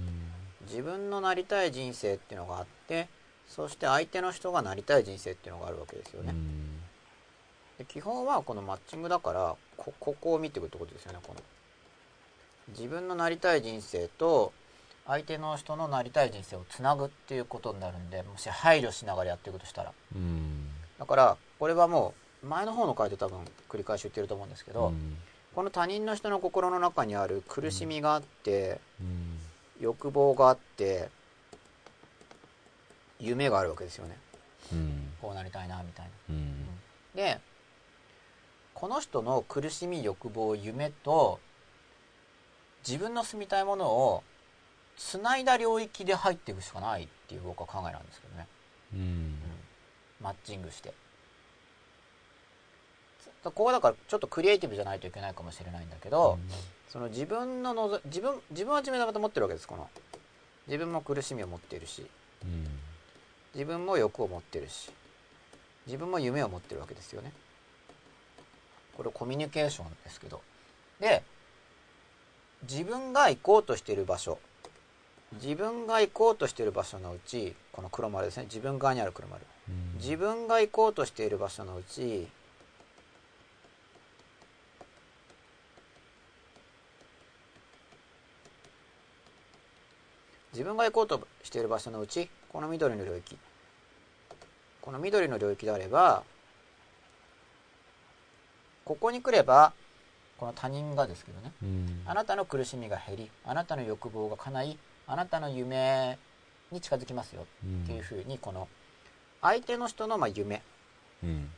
[0.67, 3.09] 自分のなりたい人生っていうのがあって
[3.49, 6.35] そして相手の人がなりたい人生っていうのがあるわけですよね、
[7.79, 11.41] で基本はこのマッチングだからこここを見ていくってことですよねこの。
[12.69, 14.53] 自分のなりたい人生と
[15.07, 19.93] 相手の人のなりたい人生をつなぐっていうことになるんでもし配慮しながらやっていくとしたら。
[20.15, 20.69] うん。
[20.99, 23.39] だからこれはもう前の方の回で多分
[23.69, 25.17] 繰り返し言ってると思うんですけど、うん。
[25.55, 29.39] この他人の人の心の中にある苦しみがあって、うん。
[29.81, 31.09] 欲望があって
[33.19, 34.17] 夢があるわけですよね。
[34.73, 35.13] うん。
[35.21, 36.35] こうなりたいなみたいな。
[36.35, 36.67] うん。
[37.15, 37.41] で
[38.75, 41.39] この人の苦しみ欲望夢と
[42.87, 44.25] 自分の住みたいものを
[44.97, 48.47] つないだ領域で入っていくしかないっていう僕は考えなんですけどね。
[48.95, 49.39] うん。
[50.21, 50.93] マッチングして。
[53.45, 56.39] ここはだからちょっとクリエイティブじゃないといけないかもしれないんだけど、
[56.89, 59.89] その自分ののぞ自分自分は自分で持ってるわけですこの。
[60.69, 62.07] 自分も苦しみを持っているし。
[62.45, 62.69] うん。
[63.55, 64.93] 自分も欲を持ってるし。
[65.87, 67.33] 自分も夢を持ってるわけですよね。
[68.97, 70.41] これコミュニケーションですけど。
[71.01, 71.25] で
[72.63, 74.39] 自分が行こうとしている場所
[75.41, 78.45] 自分が行こうとしている場所のうちこの黒丸ですね。
[78.45, 82.29] 自分側にある黒丸、うん、自分が行こうとしている場所のうち
[90.53, 93.39] 自分が行こうとしている場所のうちこの緑の領域。
[94.83, 96.25] この緑の領域であれば
[98.85, 99.73] ここに来れば
[100.37, 106.19] この他人がですけどね、うん、あなたの苦しみが減りあなたの欲望が叶いあなたの夢
[106.71, 108.69] に近づきますよっていうふうにこの
[109.41, 110.63] 相手の人のまあ夢。
[111.23, 111.51] うん。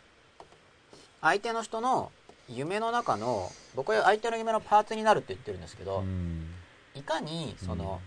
[1.20, 2.11] 相手の人の
[2.49, 6.47] 夢の中の僕は相手の夢のパーツになるって言ってるんですけど、うん。
[6.95, 8.01] いかにその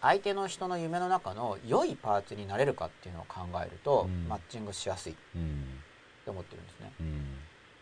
[0.00, 4.28] 相手の人の夢の中の良いパーツになれるかっていうのを考えると、うん。
[4.28, 5.64] マッチングしやすいうん
[6.24, 6.92] と思ってるんですね。
[7.00, 7.38] うん。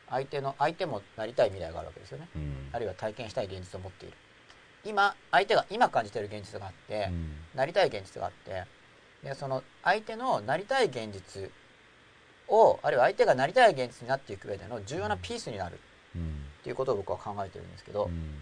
[0.09, 2.29] 相手の相手もなりたい未来があるわけですよね。
[2.35, 2.69] うん。
[2.73, 4.17] あるいは体験したい現実を持っている
[4.85, 7.37] 今相手が今感じている現実があって、うん。
[7.55, 8.65] なりたい現実があって
[9.23, 11.51] でその相手のなりたい現実
[12.49, 15.79] をあるいは相手がなりたい現実になっていく上での重要なピースになる
[16.17, 16.23] うん。
[16.61, 18.39] っていうことを僕は考えてるんですけど、うん。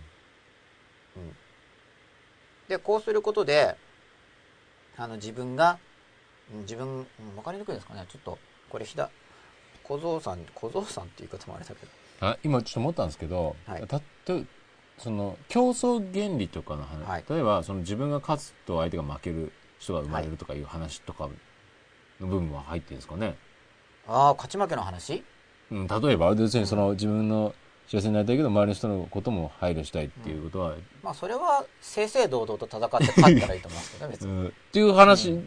[2.69, 3.77] でこうすることで
[4.97, 5.79] あの自分が
[6.53, 8.39] うん自分、うん、分かりにくいですかねちょっと。
[8.69, 9.11] これひだ
[9.83, 11.93] 小僧さん小僧さんっていう言い方もあれだけど。
[12.21, 13.87] あ今ちょっと思ったんですけど、はい。
[13.87, 14.41] たと
[15.03, 17.25] その競争原理とかの話、はい。
[17.29, 21.29] 例えばその自分が勝つと相手が負ける人が生まれるとかいう話とか
[22.21, 23.35] の部分は入ってるんですかね、
[24.07, 25.25] ああ勝ち負けの話？
[25.71, 27.55] うん、例えば要するにその自分の
[27.87, 34.47] 幸せになりたいけど周りの人のことも配慮したいっていうことは、まあそれは正々堂々と戦って勝ったらいいと思いますけど別うに、ん。
[34.49, 35.41] っていう話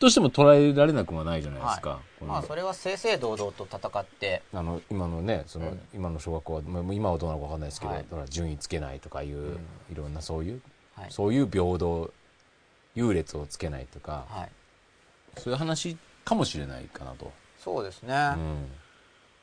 [0.00, 2.32] としても捉えられなくもないじゃないですか、この。
[2.32, 4.42] まあそれは正々堂々と戦って。
[4.52, 5.80] あの今のねその、うん。
[5.94, 8.06] 今の小学校はまあ今はどうなのかわかんないですけど、はい。
[8.30, 9.52] 順位つけないとかいう、ん。
[9.92, 10.62] いろんなそういう、
[10.96, 11.06] はい。
[11.10, 12.10] そういう平等
[12.94, 14.50] 優劣をつけないとか、はい。
[15.38, 18.66] そういう話かもしれないかなと、そうですね、うん。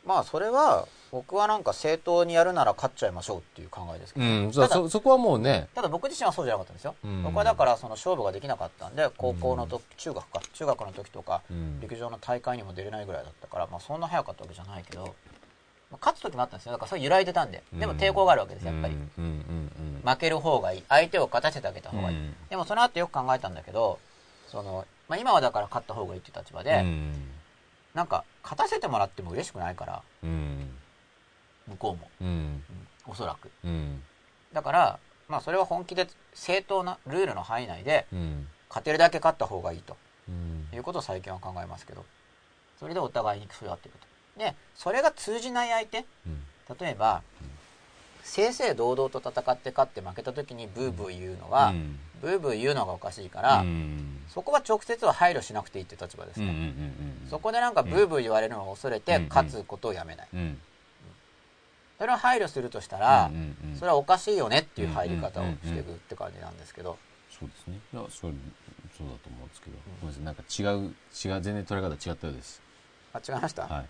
[0.06, 7.24] まあそれは僕はなんか正当にやるなら勝っちゃいましょうっていう考えですけど、うん、そそそこはもうね、ただ僕自身はそうじゃなかったんですよ、うん。
[7.24, 10.42] 僕はだからその勝負ができなかったんで高校の時、中学か。
[10.54, 11.80] 中学の時とかうん。
[11.80, 15.10] 陸上の大会にも出れないぐらいだったから、まあ、そんな早かったわけじゃないけど、ま
[15.94, 16.74] あ勝つ時もあったんですよ。
[16.74, 17.64] だからそれ揺らいでたんで。
[17.74, 19.72] でも抵抗があるわけですやっぱり、うんうん
[20.04, 20.12] うん。
[20.12, 20.84] 負ける方がいい。
[20.90, 22.36] 相手を勝たせてあげた方がいい、うん。
[22.50, 24.00] でもその後よく考えたんだけど
[24.48, 27.14] その、まあ、今はだから勝った方がいいっていう立場で、うん。
[27.94, 30.70] なんか勝たせてもらっても嬉しくないからうん
[31.68, 32.28] 向こうも、うん。
[32.28, 32.64] うん
[33.10, 33.50] おそらく。
[33.64, 34.04] うん。
[34.52, 35.00] だから、
[35.30, 38.48] まあ、それは本気で正当なルールの範囲内でうん。
[38.70, 39.96] 勝てるだけ勝った方がいいと。
[40.28, 40.68] うん。
[40.76, 42.04] いうことを最近は考えますけど。
[42.80, 44.08] それでお互いに競い合っていくと。
[44.38, 46.44] でそれが通じない相手うん。
[46.80, 47.22] 例えば
[48.24, 52.00] 正々堂々と戦って勝って負けた時にブーブー言うのは、うん。
[52.22, 56.64] ブーブー言うのがおかしいから、うんそこは直接は配慮しなくていいっていう立場ですね、うんうんう
[57.26, 60.58] んそこでなんかブーブー言われるのを恐れてうん勝つことをやめない、うん
[61.98, 63.32] それを配慮するとしたら、
[63.80, 66.98] それはおかしいよねっていう入り方をしていくって感じなんですけど、
[67.30, 67.80] そうですね。
[67.94, 68.34] いやそう
[68.98, 70.24] そうだと思うんですけど、ごめんなさい。
[70.24, 72.62] なんか違う違う全然捉え方違ったようです。
[73.14, 73.86] あ違いました、はい。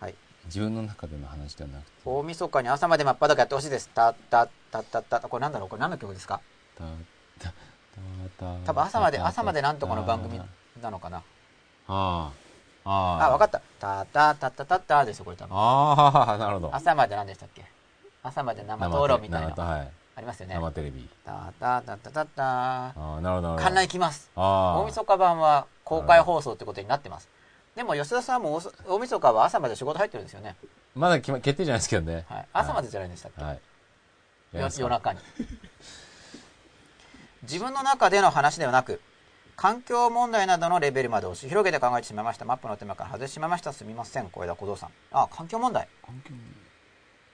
[0.00, 0.14] はい。
[0.46, 1.90] 自分の中での話ではなくて。
[2.04, 3.88] 大晦日に朝まで真っ裸やってほしいです。
[3.90, 5.68] たったったったったこれなんだろう？
[5.68, 6.40] これ何の曲ですか？
[6.76, 6.84] た
[7.38, 7.52] た
[8.38, 10.46] た多分朝まで朝までなんとかの番組あ
[10.82, 11.18] なのかな。
[11.18, 11.22] あ
[11.88, 12.32] あ
[12.84, 13.60] ああ分かった。
[13.80, 15.56] たったたったたったですよこれ多分。
[15.56, 16.70] ああなるほど。
[16.74, 17.64] 朝まで何でしたっけ？
[18.22, 19.50] 朝まで生討論みたいな。
[19.50, 19.90] 生はい。
[20.14, 20.54] ありますよね。
[20.54, 21.08] 生テレビ。
[21.24, 23.56] たったたったたったああなるほどなるほど。
[23.56, 24.30] 観覧行きます。
[24.36, 27.28] あ大晦日版は公開放送ってことになってます。
[27.74, 30.56] でも吉田さんも大大晦日は朝まで仕事入ってるんですよね、
[30.94, 32.26] まだ決ま決定じゃないですけどね。
[32.28, 33.60] はい、朝までじゃないんでしたっけ、はい。
[34.58, 35.20] よ夜中に。
[37.44, 39.00] 自分の中での話ではなく
[39.62, 42.44] 環境問題などのレベルまで押し広げて考えてしまいました。
[42.44, 43.72] マップのテーマから外してしまいました。
[43.72, 44.28] すみません。
[44.28, 44.90] 小枝小僧さん。
[45.12, 45.86] あ環境問題。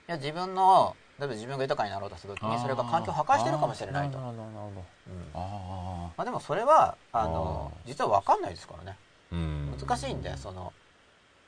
[0.07, 4.19] いや自分の例えば自分が豊かになろうとした時にそれが環境を破壊してるかもしれないと。
[4.19, 4.85] なるほどなるほど。
[5.07, 5.23] うん。
[5.33, 8.95] あまあ、でもそれはあのあ実は分かんないですからね。
[9.31, 9.75] うん。
[9.79, 10.71] 難しいんでその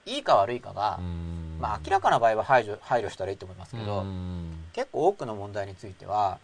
[0.08, 1.60] いいか悪いかが、うん。
[1.62, 4.66] まあ、明らかな場合は排除配慮したらいいと思いますけど、うん。
[4.74, 6.40] 結構多くの問題については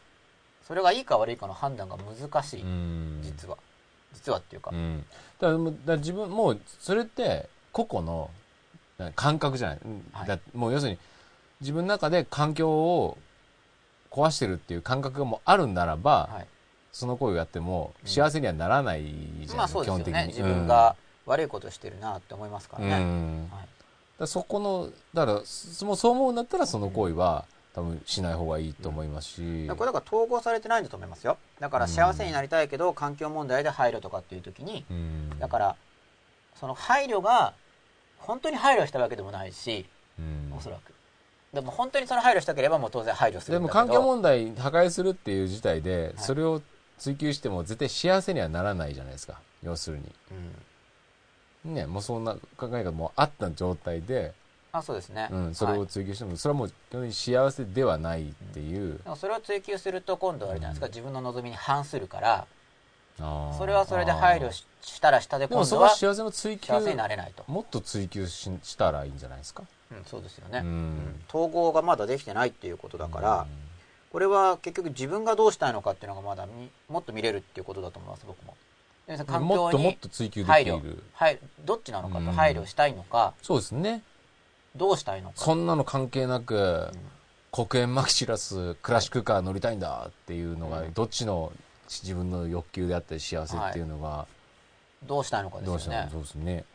[0.62, 3.20] それがいいか悪いかの判断が難しい、うん。
[3.24, 3.58] 実は
[4.14, 5.06] 実はっていうか、うん。
[5.40, 8.30] だからもうだ自分もうそれって個々の
[8.98, 10.06] な感覚じゃない、うん。
[10.12, 10.28] はい。
[10.28, 10.98] だもう要するに
[11.62, 13.18] 自分の中で環境を
[14.12, 16.48] 壊してるっていう感覚がもうあるんならば、はい。
[16.92, 20.14] その行為をやってもうん幸せにはならないじゃないですか、うですよ基本的に。
[20.14, 20.96] ね自分が
[21.26, 23.50] 悪いことしてるなって思いますかうん、らね、うん。
[23.52, 23.68] はい。
[24.20, 27.46] らそこのだからそもそう思うんだったらその行為は
[27.78, 31.38] 多分しない方がいいと思いますし、これだから統合されてないんだと思いますよ。
[31.60, 35.38] だから幸せになりたいけど環境問題で配慮とかっていう時にうん。
[35.38, 35.76] だから
[36.56, 37.54] その配慮が
[38.18, 39.86] 本当に配慮したわけでもないし
[40.18, 40.58] うん。
[40.58, 40.92] おそらく。
[41.54, 46.64] でも本当にその配慮したければもう当然配慮するでも環境問題破壊するっていう事態で、それを
[46.98, 49.40] 追求しても絶対幸せにはならないじゃないですか。
[49.62, 50.04] 要するに。
[51.66, 51.74] うん。
[51.76, 54.34] ねもうそんな考えがもうあった状態で、
[54.72, 62.48] あそうですね、うん、それをはい追求しても、それはもう基本的に幸せではないっていう、でもそれを追求すると今度はあれじゃないですか、自分の望みに反するから。
[63.58, 69.64] それはそれで配慮ししたらしたで今度は幸せの追求幸せになれないと、もっと追求ししたらいいんじゃないですか？
[69.92, 70.68] うん、そうですよね、うん。
[70.68, 73.48] うん統合がまだできてないっていうことだから、
[74.12, 78.56] これは結局自分がどうしたいのかっていうのがまだみもっと見れるっていうことだと思います僕も。
[79.26, 80.80] 環境にもっともっと追求で配慮。
[80.80, 81.40] きるはい。
[81.66, 82.26] どっちなのかうん。
[82.26, 84.04] と配慮したいのか、そうですね
[84.78, 85.36] どうしたいのか。
[85.38, 86.92] そんなの関係なく、
[87.52, 90.94] 黒煙まき散らすクラシックカー乗りたいんだっていうのが、うん。
[90.94, 91.52] どっちの
[91.90, 94.28] 自分の欲求であったり幸せっていうのが、
[95.04, 96.66] どうしたいのかですどうしたよねらそうですね。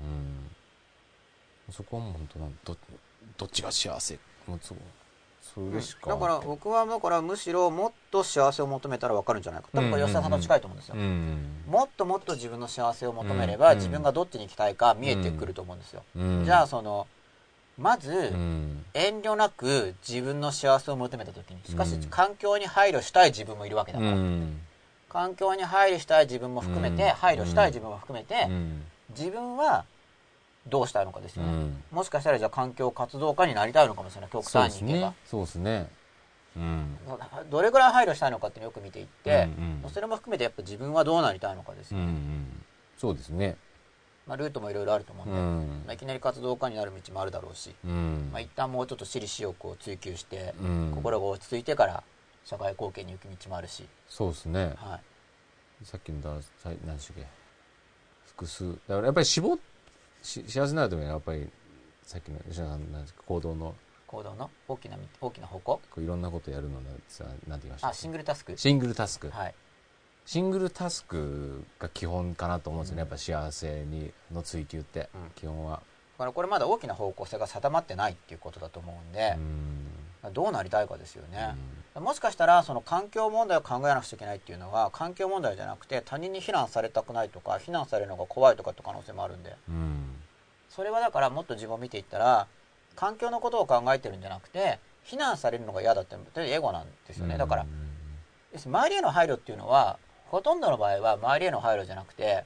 [0.00, 1.72] うん。
[1.72, 2.76] そこはもう本当なんど
[3.36, 4.18] どっちが幸せ？
[4.46, 4.74] もうそ
[5.54, 9.68] それしか、だから僕はだからむしろもっと幸せを求めたら分かるんじゃないか。
[9.72, 16.44] 多分これ吉田さんと近いと思うんですよ、うんもっともっと自分の幸せを求めれば、うん自分がどっちに行きたいか見えてくると思うんですよ、うん。
[16.44, 17.06] じゃあその
[17.80, 18.84] まず、うん。
[18.92, 24.60] 遠慮なく自分の幸せを求めた時にしかしうん環境に配慮したい自分もいるわけだうから、ん。
[25.08, 27.08] 環境に配慮したい自分も含めて、うん。
[27.10, 28.84] 配慮したい自分も含めて、うん。
[29.16, 29.84] 自分は
[30.66, 31.82] どうしたいのかですよね、うん。
[31.90, 34.30] もしかしたらじゃあ環境活動家になりたいのかもしれない。
[34.30, 35.08] 極端にいけば。
[35.08, 35.16] ね。
[35.24, 35.88] そうですね。
[36.56, 36.98] うん。
[37.48, 39.90] どれぐらい配慮したいのかっていうのをよく見ていって、うんうん。
[39.90, 42.62] それも含めてやっぱ自分はどうなりたいのかですよ、うんうん。
[42.98, 43.56] そうですね
[44.30, 45.68] まあ、ルートもいろいろあると思うんうで、ん。
[45.86, 48.30] まあ、いきなり活動家になる道もあるだろうし、うん。
[48.32, 50.92] まあ、一旦もうちょっと私利私欲を追求して、うん。
[50.94, 52.04] 心が落ち着いてから
[52.44, 54.72] 社会貢献に行く道もあるし、そうですね。
[54.76, 55.00] は
[55.82, 56.30] い、さっきのだ
[56.86, 57.26] 何でしたっけ？
[58.28, 58.72] 複数。
[58.86, 59.58] だからやっぱり絞っ
[60.22, 61.50] し幸せになるためにはやっぱり
[62.04, 63.74] さっきの吉野さんなんですか行動の。
[64.06, 65.80] 行動の大きな大きな方向？
[65.90, 67.00] こういろんなことやるのなんて
[67.48, 68.56] 言いましたあシングルタスク。
[68.56, 69.54] シングルタスク、はい
[70.26, 75.30] シングルタスクが基本かなと思うんですよね、やっぱ幸せにの追求って、うん。
[75.34, 75.76] 基本は。
[75.76, 75.78] だ
[76.18, 79.36] からこれまだ大きな方向性が定まってないっていうことだと思うんで
[80.24, 80.32] う、ん。
[80.32, 81.56] どうなりたいかですよね、
[81.94, 89.56] もしかしたらその環境問題を考えなくちゃいけないっていうのは環境問題じゃなくて他人に非難されたくないとか非難されるのが怖いとかって可能性もあるんで。
[89.68, 90.16] うん。
[90.68, 92.46] それはだからもっと自分を見ていったら
[92.94, 97.38] 環境のことを考えてるんじゃなくて非難されるのが嫌だってエゴなんですよね。
[97.38, 97.66] だから
[98.54, 99.98] 周りへの配慮っていうのは
[100.30, 102.44] ほとんどの場合は周りへの配慮じゃなくて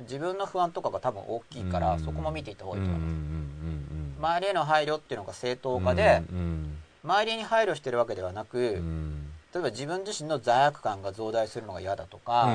[0.00, 2.00] 自分の不安とかが多分大きいからうん。
[2.00, 3.18] そこも見ていった方がいいと思います。
[4.18, 9.28] 周りへの配慮っていうのが正当化でうん周りに配慮してるわけではなくうん。
[9.54, 12.54] 例えば自分自身の罪悪感が増大するのが嫌だとか、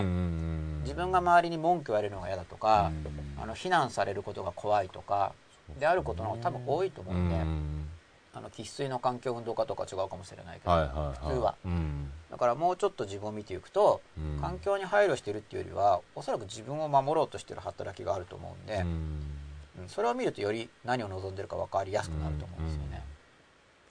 [0.83, 2.91] 自分が周りに文句言われるのが嫌だとか、
[3.37, 3.41] うん。
[3.41, 5.33] あの非難されることが怖いとか
[5.79, 7.89] であることの方が多分多いと思うんで、うん
[8.35, 11.27] あの生粋の環境運動家とか違うかもしれないけど、はいはいはい。
[11.27, 11.55] 普通は。
[11.65, 12.09] うん。
[12.31, 14.41] だからもうちょっと自分を見ていくと、うん。
[14.41, 18.87] 環境に配慮してるっていうよりはおそらく自分を守ろうとしてる働きがあると思うんで、うん。
[18.87, 23.03] うんそれを見るとより何を望んでるか分かりやすくなると思うんですよね、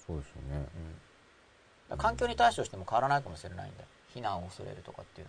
[0.06, 0.66] そうですよね。
[1.90, 1.98] うん。
[1.98, 3.84] 環境に対処しても変わらないかもしれないんで
[4.14, 5.26] 非難を恐れるとかっていう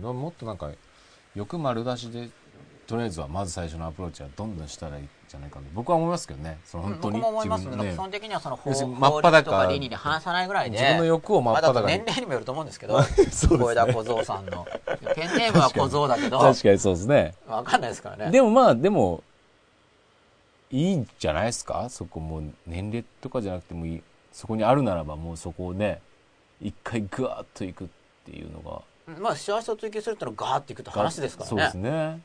[0.00, 0.12] のは。
[0.12, 0.20] うん。
[0.20, 0.70] もっとなんか
[1.34, 2.28] 欲丸出しで
[2.86, 6.58] とりあえずはまず最初のアプローチはどんどんしたらいいんじゃないかな僕は思いますけどね。
[6.64, 7.76] その本当に僕も思いますね。
[7.76, 10.76] ね基本的にはその法法律とか倫理に反さないぐらいで。
[10.76, 11.86] 自分の欲を真っ裸に。
[11.86, 13.00] 年齢にもよると思うんですけど。
[13.06, 13.58] そうですね。
[13.58, 14.66] 小枝小僧さんの。
[15.14, 16.40] ペンネームは小僧だけど。
[16.40, 16.78] 確かに。
[16.80, 17.34] そうですね。
[17.46, 18.32] わかんないですからね。
[18.32, 19.22] でもまあでも
[20.72, 21.86] いいんじゃないですか？
[21.88, 24.02] そこもう年齢とかじゃなくてもいい。
[24.32, 26.00] そこにあるならばもうそこをね
[26.60, 27.86] 一回グワーッといくっ
[28.26, 28.82] ていうのが。
[29.20, 31.50] まあ幸せを追求するってのはガーっていくと話ですからね。
[31.50, 32.20] そうですね。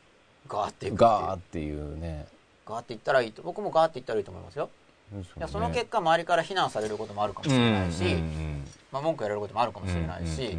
[0.47, 1.09] ガーっていくっていう。
[1.09, 2.27] ガーっていうね
[2.65, 4.69] ガーっていったらいいと僕もガーっていったらいいと思いますよ。
[5.37, 8.15] いやその結果周りから非難されることもあるかもしれないし、
[8.91, 10.57] まあ、文句言われることもあるかもしれないし、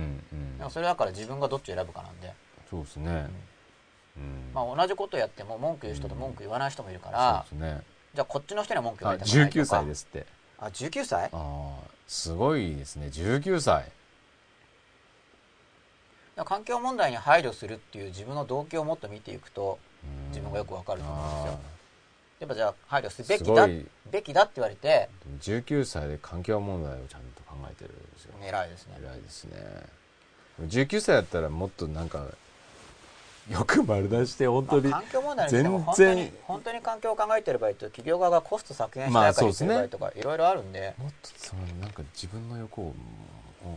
[0.64, 2.32] うそれだから自分がどっちを選ぶかなんで、
[2.70, 3.28] そうですね、
[4.16, 4.52] うん。
[4.54, 9.61] まあ、同じことやっても文句言う人と文句言わない人もいるから、じゃあこっちの人には文句言わあれたくないとか。
[9.61, 10.26] 19歳ですって。
[10.59, 11.24] あ19歳？
[11.24, 11.74] ああ
[12.07, 13.09] すごいですね。
[13.09, 13.90] 19歳。
[16.44, 21.52] 環境問題に配慮するっていう自分の動機をもっと見ていくとうん自分がよくわかると思うんですよ。
[21.54, 21.76] あ
[22.39, 23.68] やっぱじゃあ配慮すべきだ
[24.11, 28.34] べきだって言われてーでも19歳で環境問題をちゃんと考えてるんですよ。
[28.43, 28.99] 偉いですね。
[29.03, 29.57] 偉いですね。
[30.62, 32.26] 19歳だったらもっとなんか
[33.51, 35.62] よく丸出して本当に、まあ環境問題全
[35.95, 36.32] 然。
[36.43, 39.99] 本当に環境を考えてる場合と企業側がコスト削減しまあたいから言ってるそうですね。
[39.99, 43.70] 場合とかいろいろあるんで、もっとそのなんか自分の欲をもう、う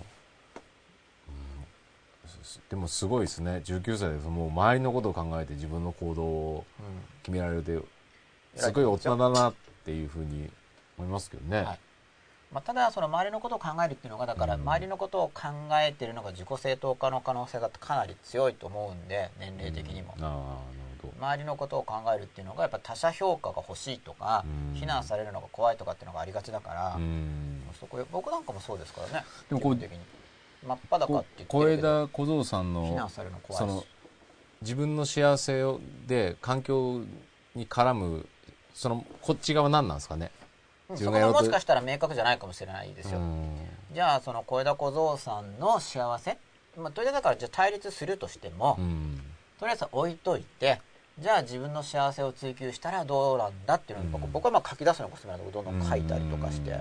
[2.41, 2.59] んす。
[2.69, 3.61] でもすごいですね。
[3.63, 6.85] 19歳でもう周りのことを考えて自分の行動をうん。
[7.21, 7.83] 決められるで偉い
[8.59, 9.53] すごい大人だなっ
[9.85, 10.49] ていうふうに
[10.97, 11.79] 思いますけどね、はい。
[12.51, 14.61] まあ、ただその周りのことを考えるっていうのがだからうん。
[14.61, 15.43] 周りのことを考
[15.73, 20.15] えてるのが自己正当化の可能性がかなり強いと思うんで年齢的にも。
[20.19, 20.37] ああなる
[21.01, 21.13] ほど。
[21.19, 24.75] 周りのことを考えるっていうのがやっぱ他者評価が欲しいとかうん。
[24.75, 27.61] 非難されるのが怖いとかっていうのがありがちだからうん。
[27.79, 29.25] そこ僕なんかもそうですからね。
[29.49, 29.99] でもこう基本的に。
[30.67, 33.85] 真っ裸ってこ言って小枝小僧さん非難のされるの怖いし。
[34.61, 37.01] 自分の幸せをで環境
[37.55, 38.27] に絡む
[38.79, 40.31] そのこっち側何なんですかね？
[40.89, 43.19] がやろうとそこがもしかしたら明確じゃないかもしれないですよ。
[43.19, 43.57] うん。
[43.93, 46.37] じゃあその小枝小僧さんの幸せ？
[46.77, 49.21] まあとりあえずだからじゃあ対立するとしても、うん。
[49.59, 50.79] とりあえず置いといて
[51.19, 56.79] じゃあ自分の幸せを追求したらどうなんだっていうのを僕,、はまあ書き出すのがおすすめなのでどんどん書いたりとかして、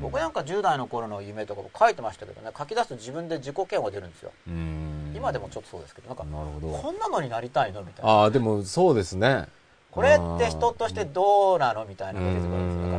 [0.00, 2.52] 僕なんか10代の頃の夢とか僕書いてましたけどね。
[2.56, 4.30] 書き出すと自分で自己嫌悪が出るんですよ。
[4.46, 5.12] うん。
[5.16, 7.82] 今でもちょっとそうですけどなんかこんなのになりたいの？
[7.82, 8.10] みたいな。
[8.12, 9.48] ああでもそうですね
[9.90, 12.98] これって人としてどうなのみたいなのが出てくるんですから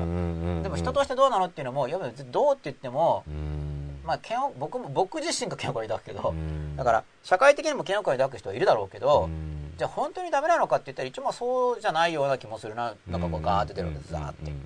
[0.58, 4.00] らでも人としてどうなのっていうのもいや別にどうって言ってもうん。
[4.06, 6.76] まあ嫌悪僕も僕自身が嫌悪を抱くけどうん。
[6.76, 9.74] だから社会的にも嫌悪を抱く人はいるだろうけど、うん。
[9.78, 14.52] じゃあ本当にダメなのかって言ったら一応まあそうじゃないような気もするななんかこうガーって出るわけですザーって。
[14.52, 14.66] うん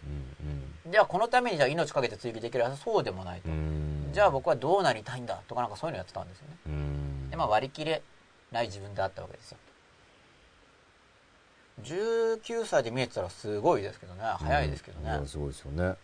[0.91, 3.49] じゃあこのためにじゃあ命かけて追求できるはずそうでもないと。
[4.11, 6.57] じゃあ僕はどうなりたいんだとかなんかそういうのやってたんですよね。
[6.67, 7.30] うん。
[7.32, 8.03] でまあ割り切れ
[8.51, 9.57] ない自分であったわけですよ
[11.82, 14.21] 19歳で見えてたらすごいですけどね。
[14.21, 15.95] 早いですけどね、いやすごいですよね。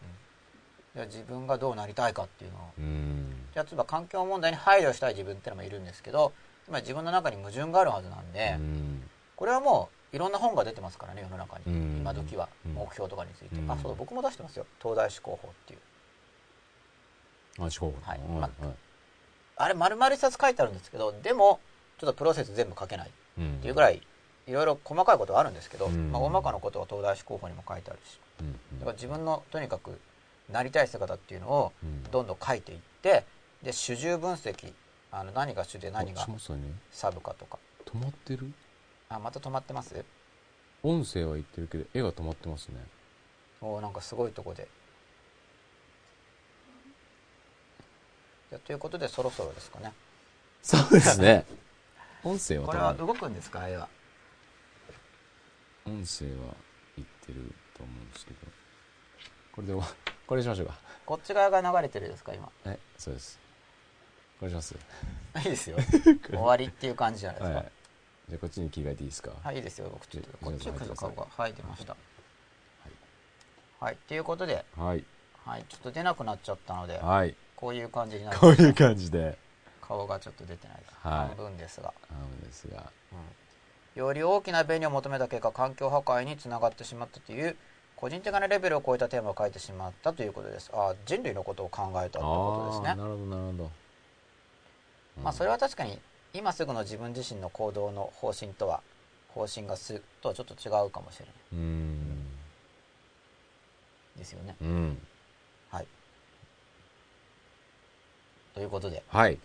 [0.96, 2.62] じゃあ自分がどうなりたいかっていうのを。
[2.80, 3.36] うん。
[3.54, 6.34] じゃあ例えば環境問題に配慮したい自分ってのもいるんですけど
[6.66, 9.04] つまり自分の中に矛盾があるはずなんで、うん。
[9.36, 11.98] これはもういろんな本が出てますからね世の中に、うん。
[12.00, 12.74] 今時はうん。
[12.74, 13.72] 目標とかについて、うん。
[13.72, 14.66] あそうだ僕も出してますよ。
[14.82, 15.80] 東大志向法っていう。
[17.64, 18.20] あ四国はい。
[18.20, 18.50] うんま
[19.62, 21.60] あれ丸々一冊書いてあるんですけどでも
[22.00, 24.02] ちょっとプロセス全部書けないっうんていうぐらい
[24.50, 26.12] いろいろ細かいことはあるんですけど、うん。
[26.12, 30.00] まあ、大まかなことは東大志向法にも書いてあるしうんだから自分のとにかく
[30.52, 32.04] なりたい姿っていうのをうん。
[32.12, 33.24] どんどん書いていって
[33.62, 34.74] で主従分析
[35.12, 36.26] あの何が主で何が
[36.92, 37.60] サブかとか。
[37.86, 38.52] 止まってる？
[39.10, 40.04] あまた止まってます？
[40.84, 42.76] 音声は言ってるけど絵が止まってますね。
[43.62, 44.68] おーなんかすごいとこで。
[48.66, 49.92] ということでそろそろですかね。
[50.64, 51.46] そうですね。
[52.24, 53.68] 音声はこれは動くんですか？
[53.68, 53.88] 絵は
[55.86, 56.56] 音声は
[56.96, 58.40] 言ってると思うんですけど。
[59.52, 59.88] これで終わ
[60.28, 60.80] これにしましょうか。
[61.06, 62.50] こっち側が流れてるですか今？
[62.66, 63.40] えそうです。
[64.40, 64.76] これします。
[65.38, 65.78] いいですよ。
[66.30, 67.58] 終わりっていう感じじゃないですか。
[67.58, 67.72] はい。
[68.30, 69.32] じゃあこっちに切り替えていいですか？
[69.44, 69.90] はい、いいですよ。
[69.90, 71.94] 僕ちょっとじこっちじゃあ来る顔がはい出ました。
[71.94, 71.98] い。
[73.80, 73.98] はい。
[74.08, 74.66] ということで。
[74.78, 75.04] はい。
[75.46, 75.66] はい。
[75.68, 77.36] ちょっと出なくなっちゃったのではい。
[77.56, 79.38] こういう感じになるこういう感じで。
[79.82, 80.78] 顔がちょっと出てない。
[80.78, 81.28] です、はい。
[81.30, 82.92] 半分ですが、なんですが。
[83.12, 83.18] うん、
[83.96, 87.56] より大きな便利を求めた結果環境破壊につながってしまったという
[87.96, 90.72] 個人的なレベルを超えたテーマを書いてしまったということです。
[90.74, 92.96] あ人類のことを考えたということですね。
[92.96, 93.72] なるほどなるほど。
[95.24, 96.00] まあそれは確かに
[96.34, 98.82] 今すぐの自分自身の行動の方針とは
[99.30, 102.26] 方針がすとはちょっと違うかもしれなうん。
[104.16, 104.56] いですよね。
[104.62, 104.98] うん。
[105.72, 105.88] はい。
[108.54, 109.04] ということで。
[109.10, 109.38] はい。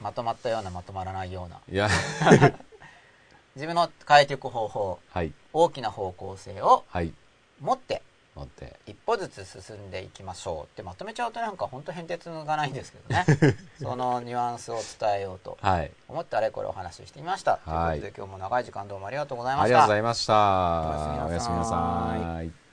[0.00, 1.60] まとまったようなまとまらないような。
[1.70, 1.88] いや
[3.56, 5.32] 自分の変えていく方法はい。
[5.52, 7.12] 大きな方向性をはい。
[7.60, 8.02] 持って
[8.36, 8.76] 待って。
[8.86, 10.72] 一歩ずつ進んでいきましょう。
[10.72, 13.24] ってまとめちゃうとなんか本当変哲がないんですけどね。
[13.80, 15.56] そのニュアンスを伝えようと。
[15.62, 15.90] はい。
[16.06, 18.00] 思ってあれこれお話ししてみました、はい。
[18.00, 19.64] ということで今日も長い時間どうもありがとうございました。
[19.64, 21.26] ありがとうございました。
[21.26, 22.65] おやすみなさい